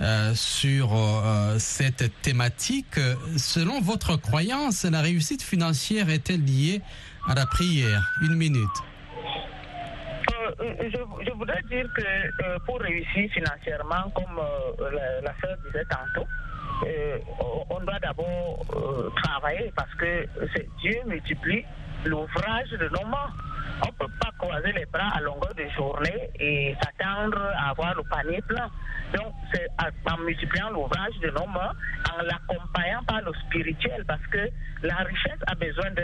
euh, 0.00 0.34
sur 0.34 0.90
cette 1.58 2.20
thématique. 2.22 3.00
Selon 3.36 3.80
votre 3.80 4.16
croyance, 4.16 4.84
la 4.84 5.00
réussite 5.00 5.42
financière 5.42 6.08
est-elle 6.08 6.44
liée 6.44 6.80
à 7.28 7.34
la 7.34 7.46
prière? 7.46 8.08
Une 8.22 8.36
minute. 8.36 8.68
Je, 10.60 11.32
voudrais 11.32 11.62
dire 11.68 11.86
que 11.94 12.58
pour 12.64 12.80
réussir 12.80 13.30
financièrement, 13.32 14.10
comme 14.14 14.40
la, 14.80 15.20
la 15.20 15.34
sœur 15.40 15.56
disait 15.66 15.84
tantôt, 15.90 16.26
on 17.70 17.80
doit 17.80 17.98
d'abord 18.00 18.64
travailler 19.16 19.72
parce 19.76 19.92
que 19.94 20.26
Dieu 20.80 20.96
multiplie 21.06 21.64
l'ouvrage 22.04 22.70
de 22.70 22.88
nos 22.88 23.06
mains. 23.06 23.30
On 23.82 23.86
ne 23.86 23.92
peut 23.92 24.12
pas 24.20 24.30
croiser 24.38 24.72
les 24.72 24.86
bras 24.86 25.10
à 25.14 25.20
longueur 25.20 25.54
de 25.54 25.68
journée 25.76 26.30
et 26.40 26.74
s'attendre 26.82 27.40
à 27.56 27.70
avoir 27.70 27.94
le 27.94 28.02
panier 28.10 28.40
plein. 28.42 28.68
Donc, 29.14 29.32
c'est 29.52 29.66
en 29.80 30.18
multipliant 30.18 30.70
l'ouvrage 30.70 31.14
de 31.22 31.30
nos 31.30 31.46
mains, 31.46 31.72
en 32.12 32.22
l'accompagnant 32.22 33.02
par 33.06 33.22
le 33.22 33.32
spirituel, 33.46 34.04
parce 34.06 34.26
que 34.30 34.48
la 34.82 34.96
richesse 34.96 35.38
a 35.46 35.54
besoin 35.54 35.90
de, 35.92 36.02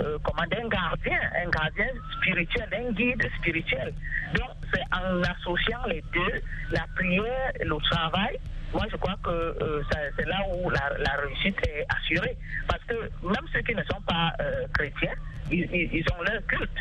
euh, 0.00 0.18
d'un 0.50 0.68
gardien, 0.68 1.18
un 1.42 1.48
gardien 1.48 1.88
spirituel, 2.18 2.68
d'un 2.70 2.92
guide 2.92 3.28
spirituel. 3.38 3.94
Donc, 4.34 4.50
c'est 4.72 4.84
en 4.94 5.22
associant 5.22 5.86
les 5.88 6.02
deux, 6.12 6.40
la 6.70 6.84
prière 6.94 7.52
le 7.60 7.76
travail, 7.90 8.38
moi 8.76 8.84
je 8.90 8.96
crois 8.96 9.16
que 9.24 9.30
euh, 9.30 9.82
c'est 10.16 10.26
là 10.26 10.38
où 10.54 10.68
la, 10.68 11.12
réussite 11.22 11.56
est 11.66 11.86
assurée. 11.96 12.36
Parce 12.68 12.84
que 12.84 12.94
même 13.22 13.46
ceux 13.52 13.60
qui 13.60 13.74
ne 13.74 13.82
sont 13.84 14.00
pas 14.06 14.32
euh, 14.40 14.66
chrétiens, 14.74 15.14
ils, 15.50 16.04
ont 16.12 16.22
leur 16.22 16.44
culte. 16.46 16.78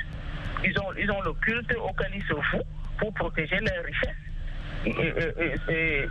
Ils 0.63 0.77
ont, 0.79 0.91
ils 0.97 1.09
ont 1.09 1.21
le 1.21 1.33
culte 1.33 1.73
auquel 1.77 2.11
ils 2.15 2.23
se 2.23 2.33
foutent 2.33 2.67
pour 2.97 3.13
protéger 3.13 3.59
leurs 3.59 3.85
richesses. 3.85 4.25
Et, 4.85 6.07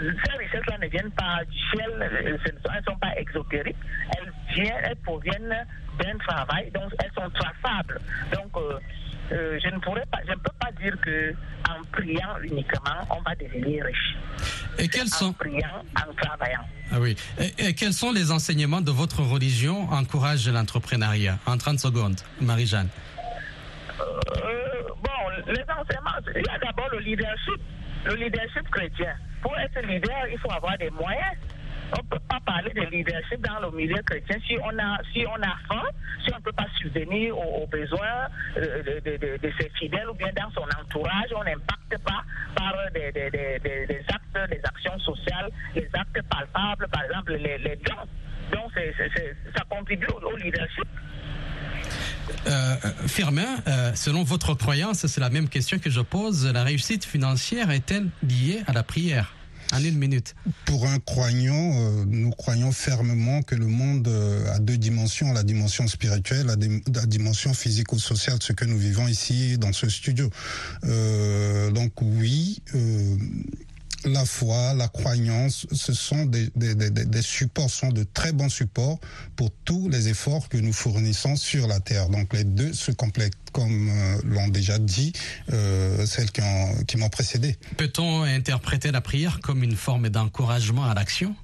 ces 0.00 0.38
richesses-là 0.38 0.78
ne 0.78 0.88
viennent 0.88 1.12
pas 1.12 1.44
du 1.44 1.58
ciel, 1.70 2.10
elles 2.24 2.32
ne 2.32 2.82
sont 2.84 2.98
pas 2.98 3.14
exotériques, 3.16 3.76
elles, 4.16 4.32
viennent, 4.54 4.82
elles 4.82 4.96
proviennent 4.96 5.66
d'un 5.98 6.18
travail, 6.18 6.70
donc 6.72 6.92
elles 7.02 7.12
sont 7.12 7.30
traçables. 7.30 7.98
Donc, 8.32 8.50
euh, 8.56 8.78
euh, 9.32 9.58
je 9.62 9.68
ne 9.68 9.78
pourrais 9.80 10.06
pas, 10.06 10.18
je 10.26 10.32
ne 10.32 10.36
peux 10.36 10.52
pas 10.58 10.70
dire 10.80 10.96
que 11.00 11.34
en 11.68 11.84
priant 11.92 12.38
uniquement, 12.42 13.06
on 13.10 13.20
va 13.22 13.34
devenir 13.34 13.84
riche. 13.84 14.16
Et 14.78 14.88
quels 14.88 15.08
sont 15.08 15.26
en 15.26 15.32
priant, 15.32 15.84
en 15.96 16.14
travaillant. 16.14 16.64
Ah 16.90 17.00
oui. 17.00 17.16
Et, 17.58 17.74
quels 17.74 17.92
sont 17.92 18.12
les 18.12 18.30
enseignements 18.30 18.80
de 18.80 18.90
votre 18.90 19.20
religion 19.22 19.90
encouragent 19.90 20.48
l'entrepreneuriat? 20.48 21.38
En 21.46 21.58
30 21.58 21.78
secondes, 21.78 22.20
Marie-Jeanne. 22.40 22.88
Euh, 24.00 24.54
bon, 25.02 25.52
les 25.52 25.62
enseignements, 25.62 26.10
il 26.34 26.42
y 26.42 26.48
a 26.48 26.58
d'abord 26.58 26.88
le 26.92 27.00
leadership, 27.00 27.60
le 28.06 28.14
leadership 28.14 28.68
chrétien. 28.70 29.14
Pour 29.42 29.56
être 29.58 29.80
leader, 29.86 30.26
il 30.32 30.38
faut 30.38 30.50
avoir 30.50 30.78
des 30.78 30.90
moyens 30.90 31.36
on 31.92 32.02
ne 32.02 32.08
peut 32.08 32.24
pas 32.28 32.40
parler 32.44 32.70
de 32.74 32.82
leadership 32.90 33.40
dans 33.40 33.60
le 33.60 33.76
milieu 33.76 34.00
chrétien 34.02 34.36
si 34.46 34.56
on 34.62 34.78
a, 34.78 34.98
si 35.12 35.24
on 35.26 35.42
a 35.42 35.56
faim, 35.68 35.86
si 36.24 36.32
on 36.32 36.36
ne 36.36 36.42
peut 36.42 36.52
pas 36.52 36.66
subvenir 36.78 37.36
aux, 37.38 37.66
besoins 37.66 38.28
euh, 38.56 39.00
de, 39.00 39.50
ses 39.58 39.70
fidèles 39.78 40.08
ou 40.10 40.14
bien 40.14 40.30
dans 40.36 40.50
son 40.52 40.66
entourage, 40.80 41.30
on 41.34 41.44
n'impacte 41.44 42.02
pas 42.04 42.22
par 42.54 42.74
des, 42.92 43.12
des, 43.12 44.02
actes, 44.08 44.50
des 44.50 44.60
actions 44.64 44.98
sociales, 45.00 45.50
des 45.74 45.88
actes 45.94 46.22
palpables, 46.28 46.88
par 46.88 47.04
exemple 47.04 47.34
les, 47.34 47.76
dons. 47.76 48.08
Donc 48.52 48.72
ça 49.56 49.64
contribue 49.68 50.06
au, 50.22 50.36
leadership. 50.36 50.84
Euh, 52.46 52.76
Firmin, 53.06 53.56
euh, 53.66 53.92
selon 53.94 54.22
votre 54.22 54.54
croyance, 54.54 55.06
c'est 55.06 55.20
la 55.20 55.30
même 55.30 55.48
question 55.48 55.78
que 55.78 55.90
je 55.90 56.00
pose. 56.00 56.46
La 56.52 56.62
réussite 56.62 57.04
financière 57.04 57.70
est-elle 57.70 58.08
liée 58.22 58.62
à 58.66 58.72
la 58.72 58.82
prière? 58.82 59.34
En 59.72 59.82
une 59.82 59.98
minute. 59.98 60.34
Pour 60.64 60.86
un 60.86 60.98
croyant, 60.98 61.72
euh, 61.74 62.04
nous 62.06 62.30
croyons 62.30 62.72
fermement 62.72 63.42
que 63.42 63.54
le 63.54 63.66
monde 63.66 64.08
euh, 64.08 64.52
a 64.52 64.58
deux 64.58 64.78
dimensions, 64.78 65.32
la 65.32 65.42
dimension 65.42 65.86
spirituelle, 65.86 66.46
la, 66.46 66.56
la 66.94 67.06
dimension 67.06 67.52
physico-sociale, 67.54 68.38
ce 68.40 68.52
que 68.52 68.64
nous 68.64 68.78
vivons 68.78 69.08
ici 69.08 69.58
dans 69.58 69.72
ce 69.72 69.88
studio. 69.88 70.30
Euh, 70.84 71.70
donc 71.70 72.00
oui, 72.00 72.62
la 74.04 74.24
foi, 74.24 74.74
la 74.74 74.88
croyance, 74.88 75.66
ce 75.72 75.92
sont 75.92 76.26
des, 76.26 76.50
supports, 77.22 77.70
sont 77.70 77.90
de 77.90 78.04
très 78.04 78.32
bons 78.32 78.48
supports 78.48 78.98
pour 79.36 79.50
tous 79.64 79.88
les 79.88 80.08
efforts 80.08 80.48
que 80.48 80.56
nous 80.56 80.72
fournissons 80.72 81.36
sur 81.36 81.66
la 81.66 81.80
terre. 81.80 82.08
Donc 82.08 82.32
les 82.32 82.44
deux 82.44 82.72
se 82.72 82.92
complètent, 82.92 83.32
comme 83.52 83.88
euh, 83.88 84.20
l'ont 84.24 84.48
déjà 84.48 84.78
dit 84.78 85.12
euh, 85.52 86.06
celles 86.06 86.30
qui 86.30 86.96
m'ont 86.96 87.08
précédé. 87.08 87.56
Peut-on 87.76 88.22
interpréter 88.22 88.92
la 88.92 89.00
prière 89.00 89.40
comme 89.40 89.62
une 89.62 89.76
forme 89.76 90.08
d'encouragement 90.08 90.84
à 90.84 90.94
l'action? 90.94 91.34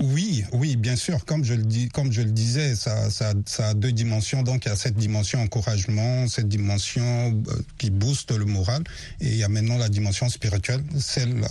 Oui, 0.00 0.44
oui, 0.52 0.76
bien 0.76 0.94
sûr. 0.94 1.24
Comme 1.24 1.44
je 1.44 1.54
le 1.54 1.64
dis, 1.64 1.88
comme 1.88 2.12
je 2.12 2.22
le 2.22 2.30
disais, 2.30 2.76
ça, 2.76 3.10
ça, 3.10 3.32
ça 3.46 3.70
a 3.70 3.74
deux 3.74 3.90
dimensions. 3.90 4.44
Donc 4.44 4.64
il 4.64 4.68
y 4.68 4.70
a 4.70 4.76
cette 4.76 4.94
dimension 4.94 5.40
encouragement, 5.40 6.28
cette 6.28 6.48
dimension 6.48 7.02
euh, 7.48 7.54
qui 7.78 7.90
booste 7.90 8.30
le 8.30 8.44
moral, 8.44 8.84
et 9.20 9.26
il 9.26 9.36
y 9.36 9.42
a 9.42 9.48
maintenant 9.48 9.76
la 9.76 9.88
dimension 9.88 10.28
spirituelle, 10.28 10.82
celle 11.00 11.44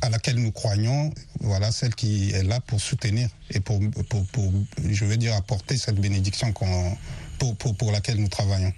à, 0.00 0.08
laquelle 0.10 0.36
nous 0.36 0.52
croyons. 0.52 1.12
Voilà, 1.40 1.72
celle 1.72 1.96
qui 1.96 2.30
est 2.30 2.44
là 2.44 2.60
pour 2.60 2.80
soutenir 2.80 3.28
et 3.50 3.58
pour, 3.58 3.80
pour, 4.08 4.24
pour 4.26 4.52
je 4.88 5.04
veux 5.04 5.16
dire, 5.16 5.34
apporter 5.34 5.76
cette 5.76 6.00
bénédiction 6.00 6.52
pour, 6.52 7.56
pour, 7.56 7.74
pour 7.74 7.90
laquelle 7.90 8.18
nous 8.18 8.28
travaillons. 8.28 8.72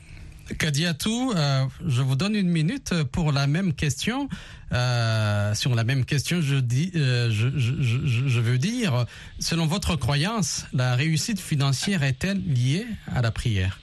Kadiatou, 0.58 1.32
euh, 1.34 1.64
je 1.86 2.02
vous 2.02 2.16
donne 2.16 2.34
une 2.34 2.48
minute 2.48 2.92
pour 3.12 3.32
la 3.32 3.46
même 3.46 3.72
question. 3.72 4.28
Euh, 4.72 5.54
sur 5.54 5.74
la 5.74 5.84
même 5.84 6.04
question, 6.04 6.40
je, 6.40 6.56
dis, 6.56 6.90
euh, 6.96 7.30
je, 7.30 7.48
je, 7.56 8.26
je, 8.26 8.40
veux 8.40 8.58
dire, 8.58 9.06
selon 9.38 9.66
votre 9.66 9.96
croyance, 9.96 10.66
la 10.72 10.94
réussite 10.96 11.40
financière 11.40 12.02
est-elle 12.02 12.42
liée 12.42 12.86
à 13.06 13.22
la 13.22 13.30
prière? 13.30 13.80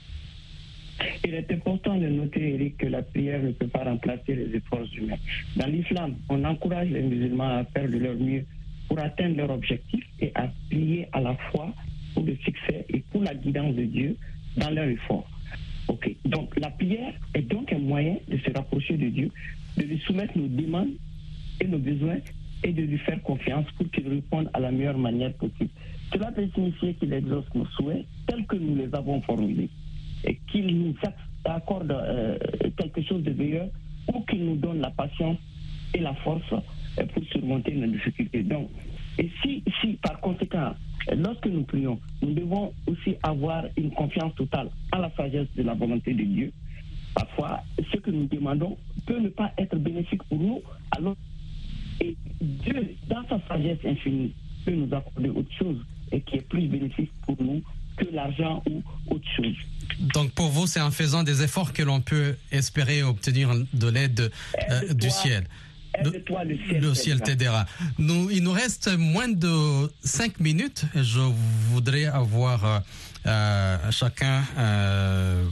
Il 1.24 1.34
est 1.34 1.52
important 1.52 1.98
de 1.98 2.08
noter, 2.08 2.56
Eric, 2.56 2.78
que 2.78 2.88
la 2.88 3.02
prière 3.02 3.42
ne 3.42 3.52
peut 3.52 3.68
pas 3.68 3.84
remplacer 3.84 4.36
les 4.36 4.56
efforts 4.56 4.86
humains. 4.96 5.18
Dans 5.56 5.68
l'islam, 5.68 6.16
on 6.30 6.44
encourage 6.44 6.90
les 6.90 7.02
musulmans 7.02 7.60
à 7.60 7.64
faire 7.66 7.90
de 7.90 7.98
leur 7.98 8.16
mieux 8.16 8.46
pour 8.88 9.00
atteindre 9.00 9.38
leur 9.38 9.50
objectif 9.50 10.04
et 10.20 10.32
à 10.36 10.48
prier 10.70 11.08
à 11.14 11.22
la 11.22 11.36
fois 11.50 11.74
pour 12.14 12.24
le 12.24 12.36
succès 12.44 12.86
et 12.90 13.00
pour 13.12 13.24
la 13.24 13.34
guidance 13.34 13.74
de 13.76 13.86
Dieu 13.86 14.18
dans 14.58 14.70
leur 14.70 14.86
effort. 14.86 15.28
Ok. 15.88 16.16
Donc 16.26 16.58
la 16.60 16.70
prière 16.70 17.14
est 17.34 17.42
donc 17.42 17.72
un 17.74 17.80
moyen 17.80 18.18
de 18.28 18.38
se 18.38 18.52
rapprocher 18.52 18.98
de 18.98 19.10
Dieu, 19.10 19.32
de 19.78 19.84
lui 19.84 20.00
soumettre 20.00 20.38
nos 20.38 20.48
demandes 20.48 20.94
et 21.60 21.68
nos 21.68 21.80
besoins 21.80 22.18
et 22.64 22.72
de 22.72 22.84
lui 22.84 22.98
faire 23.00 23.22
confiance 23.24 23.66
pour 23.78 23.90
qu'il 23.92 24.08
réponde 24.08 24.50
à 24.54 24.60
la 24.60 24.72
meilleure 24.72 24.98
manière 24.98 25.34
possible. 25.34 25.70
Cela 26.14 26.32
peut 26.32 26.48
signifier 26.54 26.94
qu'il 26.96 27.14
exauce 27.14 27.46
nos 27.56 27.66
souhaits 27.78 28.06
tels 28.28 28.46
que 28.46 28.56
nous 28.56 28.76
les 28.76 28.94
avons 28.94 29.22
formulés 29.22 29.70
et 30.24 30.38
qu'il 30.52 30.68
nous 30.78 30.96
accorde 31.46 31.92
euh, 31.92 32.38
quelque 32.78 33.02
chose 33.04 33.24
de 33.24 33.32
meilleur 33.32 33.68
ou 34.14 34.22
qu'il 34.22 34.46
nous 34.46 34.58
donne 34.58 34.82
la 34.82 34.92
patience 34.92 35.38
et 35.94 36.00
la 36.00 36.14
force 36.16 36.54
euh, 36.54 37.06
pour 37.14 37.24
surmonter 37.26 37.74
nos 37.74 37.88
difficultés. 37.88 38.44
Donc, 38.44 38.70
et 39.18 39.30
si, 39.42 39.64
si 39.82 39.94
par 40.02 40.20
conséquent 40.20 40.74
Lorsque 41.16 41.48
nous 41.48 41.64
prions, 41.64 42.00
nous 42.22 42.34
devons 42.34 42.74
aussi 42.88 43.16
avoir 43.24 43.66
une 43.78 43.92
confiance 43.92 44.34
totale 44.36 44.70
à 44.92 45.00
la 45.00 45.12
sagesse 45.16 45.48
de 45.56 45.64
la 45.64 45.74
volonté 45.74 46.14
de 46.14 46.24
Dieu. 46.24 46.52
Parfois, 47.14 47.62
ce 47.92 47.98
que 47.98 48.12
nous 48.12 48.28
demandons 48.28 48.78
peut 49.06 49.20
ne 49.20 49.30
pas 49.30 49.52
être 49.58 49.78
bénéfique 49.78 50.24
pour 50.24 50.38
nous, 50.38 50.62
alors 50.92 51.16
et 52.02 52.16
Dieu, 52.42 52.96
dans 53.10 53.24
sa 53.30 53.40
sagesse 53.48 53.78
infinie, 53.86 54.34
peut 54.66 54.74
nous 54.74 54.94
accorder 54.96 55.30
autre 55.30 55.52
chose 55.58 55.78
et 56.12 56.22
qui 56.22 56.38
est 56.38 56.48
plus 56.48 56.68
bénéfique 56.68 57.12
pour 57.26 57.42
nous 57.42 57.62
que 57.98 58.06
l'argent 58.12 58.64
ou 58.70 58.82
autre 59.14 59.28
chose. 59.36 59.56
Donc 60.14 60.32
pour 60.32 60.48
vous, 60.48 60.68
c'est 60.68 60.82
en 60.82 60.92
faisant 60.92 61.24
des 61.24 61.44
efforts 61.44 61.74
que 61.74 61.84
l'on 61.84 62.02
peut 62.02 62.36
espérer 62.52 63.04
obtenir 63.04 63.52
de 63.74 63.88
l'aide 63.88 64.32
euh, 64.72 64.94
du 64.94 65.10
ciel. 65.10 65.46
Aide-toi, 65.94 66.44
le 66.46 66.58
ciel, 66.58 66.82
le 66.82 66.94
ciel 66.94 67.22
t'aidera. 67.22 67.66
Nous, 67.98 68.30
il 68.32 68.44
nous 68.44 68.52
reste 68.52 68.90
moins 68.98 69.28
de 69.28 69.92
5 70.04 70.40
minutes. 70.40 70.86
Je 70.96 71.20
voudrais 71.20 72.06
avoir 72.06 72.66
euh, 72.66 72.80
euh, 73.28 73.92
chacun 73.92 74.44
euh, 74.58 75.46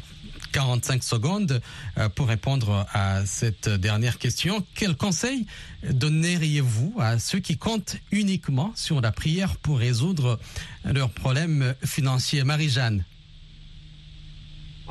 45 0.53 1.03
secondes 1.03 1.61
euh, 1.97 2.09
pour 2.09 2.27
répondre 2.27 2.87
à 2.93 3.25
cette 3.25 3.69
dernière 3.69 4.17
question. 4.17 4.65
Quel 4.75 4.95
conseil 4.95 5.45
donneriez-vous 5.83 6.95
à 6.99 7.19
ceux 7.19 7.39
qui 7.39 7.57
comptent 7.57 7.97
uniquement 8.11 8.71
sur 8.75 9.01
la 9.01 9.11
prière 9.11 9.57
pour 9.57 9.77
résoudre 9.77 10.39
leurs 10.83 11.11
problèmes 11.11 11.75
financiers? 11.83 12.43
Marie-Jeanne 12.43 13.03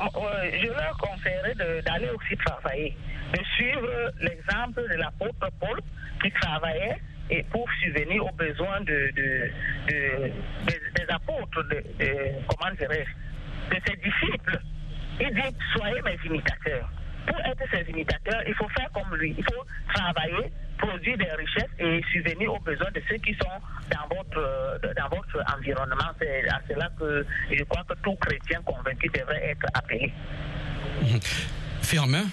je 0.01 0.67
leur 0.67 0.97
conseillerais 0.97 1.81
d'aller 1.81 2.09
aussi 2.09 2.35
travailler, 2.45 2.95
de 3.33 3.43
suivre 3.55 4.11
l'exemple 4.21 4.81
de 4.89 4.95
l'apôtre 4.95 5.49
Paul 5.59 5.79
qui 6.21 6.31
travaillait 6.31 6.99
et 7.29 7.43
pour 7.43 7.67
subvenir 7.81 8.25
aux 8.25 8.31
besoins 8.31 8.81
de, 8.81 9.11
des 9.87 11.09
apôtres, 11.09 11.63
de, 11.69 11.83
comment 12.47 12.73
dirais-je, 12.75 13.75
de 13.75 13.81
ses 13.85 13.95
disciples. 13.97 14.59
Il 15.19 15.33
dit, 15.33 15.55
soyez 15.75 16.01
mes 16.01 16.17
imitateurs. 16.25 16.89
Pour 17.27 17.37
être 17.41 17.63
ses 17.71 17.89
imitateurs, 17.91 18.41
il 18.47 18.55
faut 18.55 18.69
faire 18.69 18.89
comme 18.91 19.15
lui. 19.17 19.35
Il 19.37 19.43
faut 19.43 19.65
travailler, 19.93 20.51
produire 20.77 21.17
des 21.17 21.31
richesses 21.31 21.69
et 21.77 22.01
subvenir 22.11 22.53
aux 22.53 22.59
besoins 22.59 22.89
de 22.91 23.01
ceux 23.07 23.17
qui 23.17 23.35
sont 23.35 23.59
dans 23.91 24.15
votre, 24.15 24.79
dans 24.81 25.09
votre 25.09 25.55
environnement. 25.55 26.11
C'est 26.19 26.49
à 26.49 26.61
cela 26.67 26.89
que 26.97 27.25
je 27.51 27.63
crois 27.65 27.83
que 27.83 27.93
tout 28.01 28.15
chrétien 28.15 28.61
convaincu 28.63 29.09
devrait 29.09 29.49
être 29.51 29.65
appelé. 29.75 30.11
Firmin, 31.81 32.25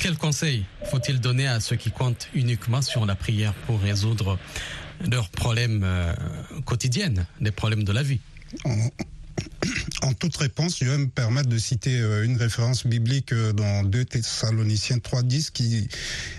quel 0.00 0.16
conseil 0.16 0.64
faut-il 0.90 1.20
donner 1.20 1.46
à 1.46 1.60
ceux 1.60 1.76
qui 1.76 1.90
comptent 1.90 2.28
uniquement 2.34 2.82
sur 2.82 3.06
la 3.06 3.14
prière 3.14 3.54
pour 3.66 3.80
résoudre 3.80 4.38
leurs 5.10 5.28
problèmes 5.28 5.82
euh, 5.84 6.12
quotidiens, 6.64 7.14
les 7.40 7.50
problèmes 7.50 7.84
de 7.84 7.92
la 7.92 8.02
vie? 8.02 8.20
en 10.02 10.12
toute 10.12 10.36
réponse, 10.36 10.78
je 10.80 10.84
vais 10.84 10.98
me 10.98 11.08
permettre 11.08 11.48
de 11.48 11.58
citer 11.58 11.98
euh, 11.98 12.24
une 12.24 12.36
référence 12.36 12.86
biblique 12.86 13.32
euh, 13.32 13.52
dans 13.52 13.82
2 13.82 14.04
Thessaloniciens 14.04 14.98
3.10 14.98 15.50
qui 15.52 15.88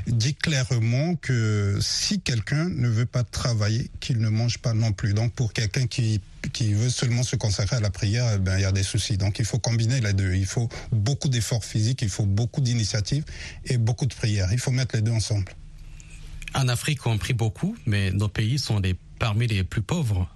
dit 0.06 0.36
clairement 0.36 1.16
que 1.16 1.78
si 1.82 2.22
quelqu'un 2.22 2.70
ne 2.70 2.88
veut 2.88 3.06
pas 3.06 3.24
travailler, 3.24 3.90
qu'il 4.00 4.20
ne 4.20 4.30
mange 4.30 4.60
pas 4.60 4.74
non 4.74 4.92
plus. 4.92 5.14
Donc 5.14 5.34
pour 5.34 5.54
quelqu'un 5.54 5.88
qui 5.88 6.22
qui 6.54 6.74
veut 6.74 6.90
seulement 6.90 7.24
se 7.24 7.36
consacrer 7.36 7.76
à 7.76 7.80
la 7.82 7.90
prière, 7.90 8.32
eh 8.36 8.38
ben, 8.38 8.58
il 8.58 8.62
y 8.62 8.66
a 8.66 8.72
des 8.72 8.84
soucis. 8.84 9.18
Donc 9.18 9.40
il 9.40 9.46
faut 9.46 9.60
combiner 9.60 10.00
les 10.00 10.14
deux. 10.14 10.34
Il 10.34 10.46
faut 10.46 10.70
beaucoup 10.92 11.28
d'efforts 11.28 11.66
physiques, 11.66 12.02
il 12.04 12.10
faut 12.10 12.26
beaucoup 12.26 12.62
d'initiatives 12.62 13.26
et 13.66 13.78
beaucoup 13.78 14.06
de 14.06 14.14
prières. 14.14 14.48
Il 14.54 14.60
faut 14.60 14.72
mettre 14.72 14.96
les 14.96 15.02
deux 15.02 15.12
ensemble. 15.12 15.52
En 16.54 16.68
Afrique, 16.70 17.06
on 17.06 17.18
prie 17.18 17.34
beaucoup, 17.34 17.76
mais 17.86 18.12
nos 18.12 18.30
pays 18.30 18.60
sont 18.60 18.82
parmi 19.20 19.48
les 19.48 19.64
plus 19.64 19.82
pauvres 19.82 20.30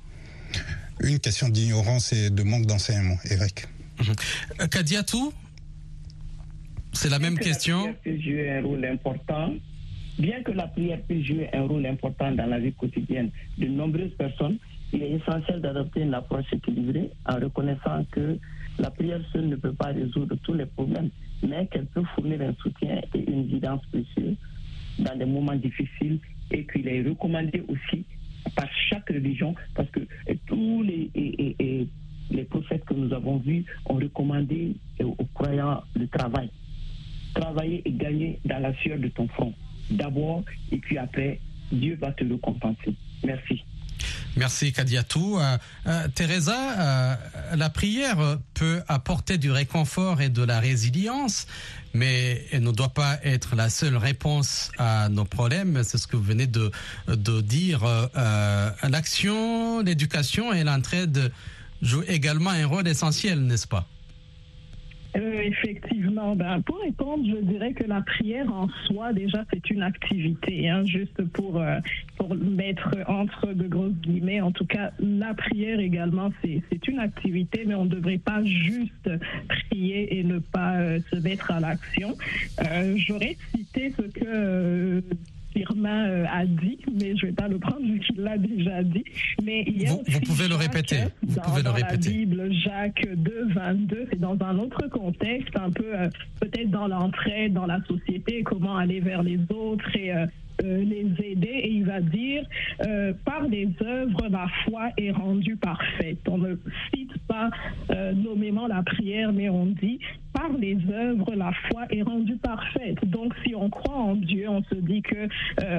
une 1.03 1.19
question 1.19 1.49
d'ignorance 1.49 2.13
et 2.13 2.29
de 2.29 2.43
manque 2.43 2.65
d'enseignement, 2.65 3.17
Eric. 3.29 3.65
Euh, 4.59 4.67
Kadiatou, 4.67 5.33
c'est 6.93 7.09
la 7.09 7.19
même 7.19 7.37
question. 7.37 7.85
La 7.85 7.93
prière 7.93 8.01
peut 8.03 8.21
jouer 8.21 8.49
un 8.51 8.61
rôle 8.61 8.85
important. 8.85 9.53
Bien 10.19 10.43
que 10.43 10.51
la 10.51 10.67
prière 10.67 10.99
puisse 11.07 11.25
jouer 11.25 11.49
un 11.53 11.63
rôle 11.63 11.85
important 11.85 12.31
dans 12.31 12.45
la 12.45 12.59
vie 12.59 12.73
quotidienne 12.73 13.31
de 13.57 13.67
nombreuses 13.67 14.13
personnes, 14.17 14.57
il 14.93 15.01
est 15.03 15.11
essentiel 15.11 15.61
d'adopter 15.61 16.01
une 16.01 16.13
approche 16.13 16.51
équilibrée 16.51 17.09
en 17.25 17.35
reconnaissant 17.35 18.03
que 18.11 18.37
la 18.77 18.91
prière 18.91 19.21
seule 19.31 19.47
ne 19.47 19.55
peut 19.55 19.73
pas 19.73 19.87
résoudre 19.87 20.35
tous 20.43 20.53
les 20.53 20.65
problèmes, 20.65 21.09
mais 21.47 21.65
qu'elle 21.67 21.85
peut 21.85 22.03
fournir 22.15 22.41
un 22.41 22.53
soutien 22.61 23.01
et 23.13 23.31
une 23.31 23.47
guidance 23.47 23.81
précieuse 23.91 24.35
dans 24.99 25.15
des 25.15 25.25
moments 25.25 25.55
difficiles 25.55 26.19
et 26.51 26.65
qu'il 26.65 26.87
est 26.87 27.01
recommandé 27.03 27.63
aussi 27.69 28.03
par 28.55 28.67
chaque 28.89 29.09
religion, 29.09 29.55
parce 29.75 29.89
que 29.91 30.01
tous 30.47 30.83
les, 30.83 31.09
les 32.29 32.43
prophètes 32.43 32.85
que 32.85 32.93
nous 32.93 33.13
avons 33.13 33.37
vus 33.37 33.65
ont 33.85 33.95
recommandé 33.95 34.75
aux 34.99 35.25
croyants 35.33 35.83
le 35.95 36.07
travail. 36.07 36.49
Travailler 37.33 37.81
et 37.85 37.91
gagner 37.91 38.39
dans 38.45 38.59
la 38.59 38.73
sueur 38.75 38.99
de 38.99 39.07
ton 39.07 39.27
front. 39.29 39.53
D'abord, 39.89 40.43
et 40.71 40.77
puis 40.77 40.97
après, 40.97 41.39
Dieu 41.71 41.97
va 41.99 42.11
te 42.11 42.23
le 42.23 42.37
compenser. 42.37 42.93
Merci. 43.23 43.63
Merci 44.35 44.71
Kadiatou. 44.71 45.37
Euh, 45.39 45.57
euh, 45.87 46.07
Teresa, 46.13 46.55
euh, 46.55 47.15
la 47.55 47.69
prière 47.69 48.37
peut 48.53 48.81
apporter 48.87 49.37
du 49.37 49.51
réconfort 49.51 50.21
et 50.21 50.29
de 50.29 50.43
la 50.43 50.59
résilience, 50.59 51.47
mais 51.93 52.45
elle 52.51 52.63
ne 52.63 52.71
doit 52.71 52.93
pas 52.93 53.19
être 53.23 53.55
la 53.55 53.69
seule 53.69 53.97
réponse 53.97 54.71
à 54.77 55.09
nos 55.09 55.25
problèmes. 55.25 55.83
C'est 55.83 55.97
ce 55.97 56.07
que 56.07 56.15
vous 56.15 56.23
venez 56.23 56.47
de, 56.47 56.71
de 57.07 57.41
dire. 57.41 57.83
L'action, 58.83 59.81
l'éducation 59.81 60.53
et 60.53 60.63
l'entraide 60.63 61.31
jouent 61.81 62.05
également 62.07 62.51
un 62.51 62.67
rôle 62.67 62.87
essentiel, 62.87 63.41
n'est-ce 63.41 63.67
pas? 63.67 63.87
Euh, 65.15 65.41
effectivement, 65.41 66.35
ben, 66.35 66.61
pour 66.61 66.79
répondre, 66.79 67.25
je 67.25 67.43
dirais 67.45 67.73
que 67.73 67.83
la 67.83 68.01
prière 68.01 68.51
en 68.51 68.69
soi, 68.85 69.11
déjà, 69.11 69.43
c'est 69.51 69.69
une 69.69 69.81
activité, 69.81 70.69
hein, 70.69 70.85
juste 70.85 71.21
pour, 71.33 71.59
euh, 71.59 71.79
pour 72.17 72.33
mettre 72.35 72.95
entre 73.07 73.53
de 73.53 73.67
grosses 73.67 73.99
guillemets. 74.01 74.41
En 74.41 74.51
tout 74.51 74.65
cas, 74.65 74.91
la 74.99 75.33
prière 75.33 75.79
également, 75.79 76.31
c'est 76.41 76.87
une 76.87 76.99
activité, 76.99 77.63
mais 77.65 77.75
on 77.75 77.85
ne 77.85 77.89
devrait 77.89 78.19
pas 78.19 78.43
juste 78.43 79.09
prier 79.47 80.19
et 80.19 80.23
ne 80.23 80.39
pas 80.39 80.77
euh, 80.77 80.99
se 81.11 81.17
mettre 81.17 81.51
à 81.51 81.59
l'action. 81.59 82.15
J'aurais 82.95 83.37
cité 83.53 83.93
ce 83.97 84.03
que 84.03 85.03
Firmin 85.53 86.07
euh, 86.07 86.25
a 86.31 86.45
dit, 86.45 86.79
mais 86.91 87.15
je 87.17 87.25
ne 87.25 87.31
vais 87.31 87.35
pas 87.35 87.47
le 87.47 87.59
prendre 87.59 87.81
vu 87.81 87.99
qu'il 87.99 88.21
l'a 88.21 88.37
déjà 88.37 88.83
dit. 88.83 89.03
Mais 89.43 89.63
il 89.67 89.81
y 89.81 89.85
a 89.85 89.91
vous, 89.91 90.03
vous 90.07 90.19
pouvez 90.21 90.47
le 90.47 90.55
répéter. 90.55 90.97
Vous 91.23 91.35
dans, 91.35 91.41
pouvez 91.41 91.63
le 91.63 91.69
répéter. 91.69 92.09
la 92.09 92.17
Bible, 92.17 92.53
Jacques 92.63 93.07
2, 93.15 93.47
22, 93.53 94.07
c'est 94.11 94.19
dans 94.19 94.37
un 94.41 94.57
autre 94.59 94.87
contexte, 94.89 95.55
un 95.55 95.71
peu 95.71 95.95
euh, 95.95 96.09
peut-être 96.39 96.69
dans 96.69 96.87
l'entraide, 96.87 97.53
dans 97.53 97.65
la 97.65 97.81
société, 97.83 98.43
comment 98.43 98.77
aller 98.77 98.99
vers 98.99 99.23
les 99.23 99.39
autres 99.49 99.95
et 99.95 100.13
euh, 100.13 100.25
euh, 100.63 100.83
les 100.83 101.07
aider 101.25 101.47
et 101.47 101.71
il 101.71 101.85
va 101.85 102.01
dire 102.01 102.43
par 103.25 103.43
les 103.47 103.67
œuvres 103.81 104.27
la 104.29 104.47
foi 104.63 104.89
est 104.97 105.09
rendue 105.11 105.55
parfaite. 105.55 106.19
On 106.27 106.37
ne 106.37 106.55
cite 106.93 107.17
pas 107.27 107.49
nommément 108.13 108.67
la 108.67 108.83
prière, 108.83 109.33
mais 109.33 109.49
on 109.49 109.65
dit 109.65 109.99
par 110.41 110.57
les 110.57 110.77
œuvres 110.91 111.35
la 111.35 111.51
foi 111.69 111.83
est 111.91 112.01
rendue 112.01 112.37
parfaite. 112.37 112.97
Donc 113.05 113.33
si 113.45 113.53
on 113.53 113.69
croit 113.69 113.95
en 113.95 114.15
Dieu, 114.15 114.49
on 114.49 114.63
se 114.63 114.75
dit 114.75 115.03
que 115.03 115.27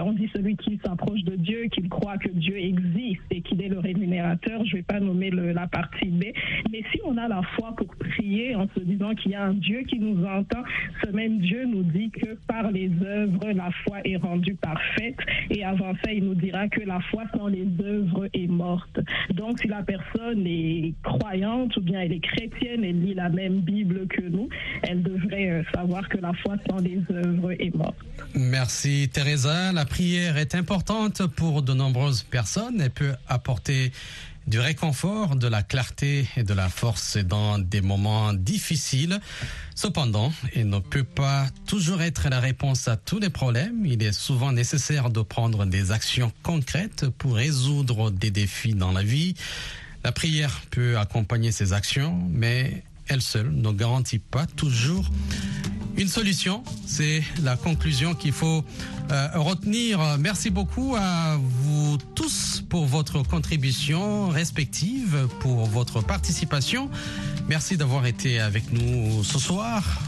on 0.02 0.12
dit 0.12 0.28
celui 0.32 0.56
qui 0.56 0.78
s'approche 0.84 1.24
de 1.24 1.34
Dieu, 1.34 1.64
qu'il 1.72 1.88
croit 1.88 2.16
que 2.18 2.28
Dieu 2.28 2.56
existe 2.56 3.22
et 3.30 3.40
qu'il 3.40 3.60
est 3.60 3.68
le 3.68 3.80
rémunérateur. 3.80 4.64
Je 4.64 4.76
vais 4.76 4.82
pas 4.82 5.00
nommer 5.00 5.30
la 5.30 5.66
partie 5.66 6.08
B, 6.08 6.26
mais 6.70 6.82
si 6.92 7.00
on 7.04 7.16
a 7.16 7.26
la 7.26 7.42
foi 7.56 7.74
pour 7.76 7.88
prier 7.96 8.54
en 8.54 8.68
se 8.74 8.80
disant 8.80 9.14
qu'il 9.14 9.32
y 9.32 9.34
a 9.34 9.44
un 9.44 9.54
Dieu 9.54 9.82
qui 9.88 9.98
nous 9.98 10.24
entend, 10.24 10.62
ce 11.04 11.10
même 11.10 11.38
Dieu 11.38 11.64
nous 11.64 11.82
dit 11.82 12.10
que 12.10 12.36
par 12.46 12.70
les 12.70 12.90
œuvres 13.04 13.50
la 13.52 13.70
foi 13.84 13.98
est 14.04 14.16
rendue 14.16 14.54
parfaite. 14.54 15.18
Et 15.50 15.64
avant 15.64 15.92
ça, 16.04 16.12
il 16.12 16.24
nous 16.24 16.34
dira 16.34 16.68
que 16.68 16.82
la 16.82 17.00
foi 17.00 17.24
sans 17.36 17.48
les 17.48 17.66
œuvres 17.84 18.28
est 18.32 18.46
morte. 18.46 19.00
Donc, 19.34 19.58
si 19.58 19.68
la 19.68 19.82
personne 19.82 20.46
est 20.46 20.94
croyante 21.02 21.76
ou 21.76 21.80
bien 21.80 22.00
elle 22.00 22.12
est 22.12 22.20
chrétienne, 22.20 22.84
elle 22.84 23.02
lit 23.02 23.14
la 23.14 23.28
même 23.28 23.60
Bible 23.60 24.06
que 24.06 24.22
nous, 24.22 24.48
elle 24.82 25.02
devrait 25.02 25.50
euh, 25.50 25.62
savoir 25.74 26.08
que 26.08 26.18
la 26.18 26.32
foi 26.34 26.56
sans 26.68 26.78
les 26.78 27.00
œuvres 27.10 27.52
est 27.52 27.74
morte. 27.74 27.96
Merci 28.34 29.08
Teresa. 29.12 29.72
La 29.72 29.84
prière 29.84 30.36
est 30.36 30.54
importante 30.54 31.26
pour 31.26 31.62
de 31.62 31.72
nombreuses 31.72 32.22
personnes. 32.22 32.80
Elle 32.80 32.90
peut 32.90 33.14
apporter 33.28 33.92
du 34.46 34.58
réconfort, 34.58 35.36
de 35.36 35.46
la 35.46 35.62
clarté 35.62 36.26
et 36.36 36.42
de 36.42 36.52
la 36.52 36.68
force 36.68 37.16
dans 37.16 37.58
des 37.58 37.80
moments 37.80 38.32
difficiles. 38.32 39.20
Cependant, 39.74 40.32
il 40.54 40.68
ne 40.68 40.78
peut 40.80 41.04
pas 41.04 41.46
toujours 41.66 42.02
être 42.02 42.28
la 42.28 42.40
réponse 42.40 42.88
à 42.88 42.96
tous 42.96 43.20
les 43.20 43.30
problèmes. 43.30 43.86
Il 43.86 44.02
est 44.02 44.12
souvent 44.12 44.52
nécessaire 44.52 45.10
de 45.10 45.22
prendre 45.22 45.64
des 45.64 45.92
actions 45.92 46.32
concrètes 46.42 47.08
pour 47.10 47.36
résoudre 47.36 48.10
des 48.10 48.30
défis 48.30 48.74
dans 48.74 48.92
la 48.92 49.02
vie. 49.02 49.34
La 50.04 50.10
prière 50.10 50.62
peut 50.70 50.98
accompagner 50.98 51.52
ces 51.52 51.72
actions, 51.72 52.18
mais 52.30 52.82
elle 53.08 53.22
seule 53.22 53.50
ne 53.50 53.70
garantit 53.72 54.18
pas 54.18 54.46
toujours 54.46 55.08
une 55.96 56.08
solution. 56.08 56.62
C'est 56.86 57.22
la 57.42 57.56
conclusion 57.56 58.14
qu'il 58.14 58.32
faut 58.32 58.64
euh, 59.10 59.28
retenir. 59.34 60.00
Merci 60.18 60.50
beaucoup 60.50 60.96
à 60.98 61.36
vous 61.38 61.98
tous 62.14 62.64
pour 62.68 62.86
votre 62.86 63.22
contribution 63.22 64.28
respective, 64.28 65.28
pour 65.40 65.66
votre 65.66 66.02
participation. 66.02 66.88
Merci 67.48 67.76
d'avoir 67.76 68.06
été 68.06 68.40
avec 68.40 68.72
nous 68.72 69.22
ce 69.24 69.38
soir. 69.38 70.02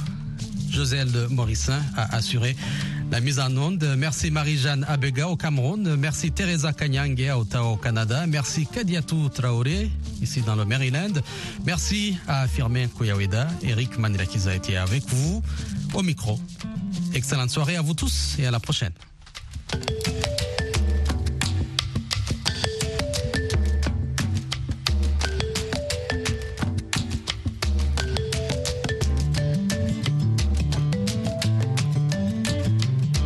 Joselle 0.70 1.12
Morissin 1.30 1.80
a 1.96 2.16
assuré 2.16 2.56
la 3.14 3.20
mise 3.20 3.38
en 3.38 3.56
onde. 3.56 3.94
Merci 3.96 4.32
Marie-Jeanne 4.32 4.84
Abega 4.88 5.28
au 5.28 5.36
Cameroun. 5.36 5.94
Merci 5.94 6.32
Teresa 6.32 6.72
Kanyange 6.72 7.28
à 7.28 7.38
Ottawa 7.38 7.68
au 7.70 7.76
Canada. 7.76 8.26
Merci 8.26 8.66
Kadiatou 8.66 9.28
Traoré 9.28 9.88
ici 10.20 10.40
dans 10.40 10.56
le 10.56 10.64
Maryland. 10.64 11.12
Merci 11.64 12.18
à 12.26 12.48
Firmin 12.48 12.88
Kouyaweda. 12.88 13.46
Eric 13.62 13.98
Manirakiza 13.98 14.50
a 14.50 14.54
été 14.56 14.76
avec 14.76 15.04
vous 15.06 15.44
au 15.92 16.02
micro. 16.02 16.40
Excellente 17.14 17.50
soirée 17.50 17.76
à 17.76 17.82
vous 17.82 17.94
tous 17.94 18.34
et 18.40 18.46
à 18.46 18.50
la 18.50 18.58
prochaine. 18.58 18.92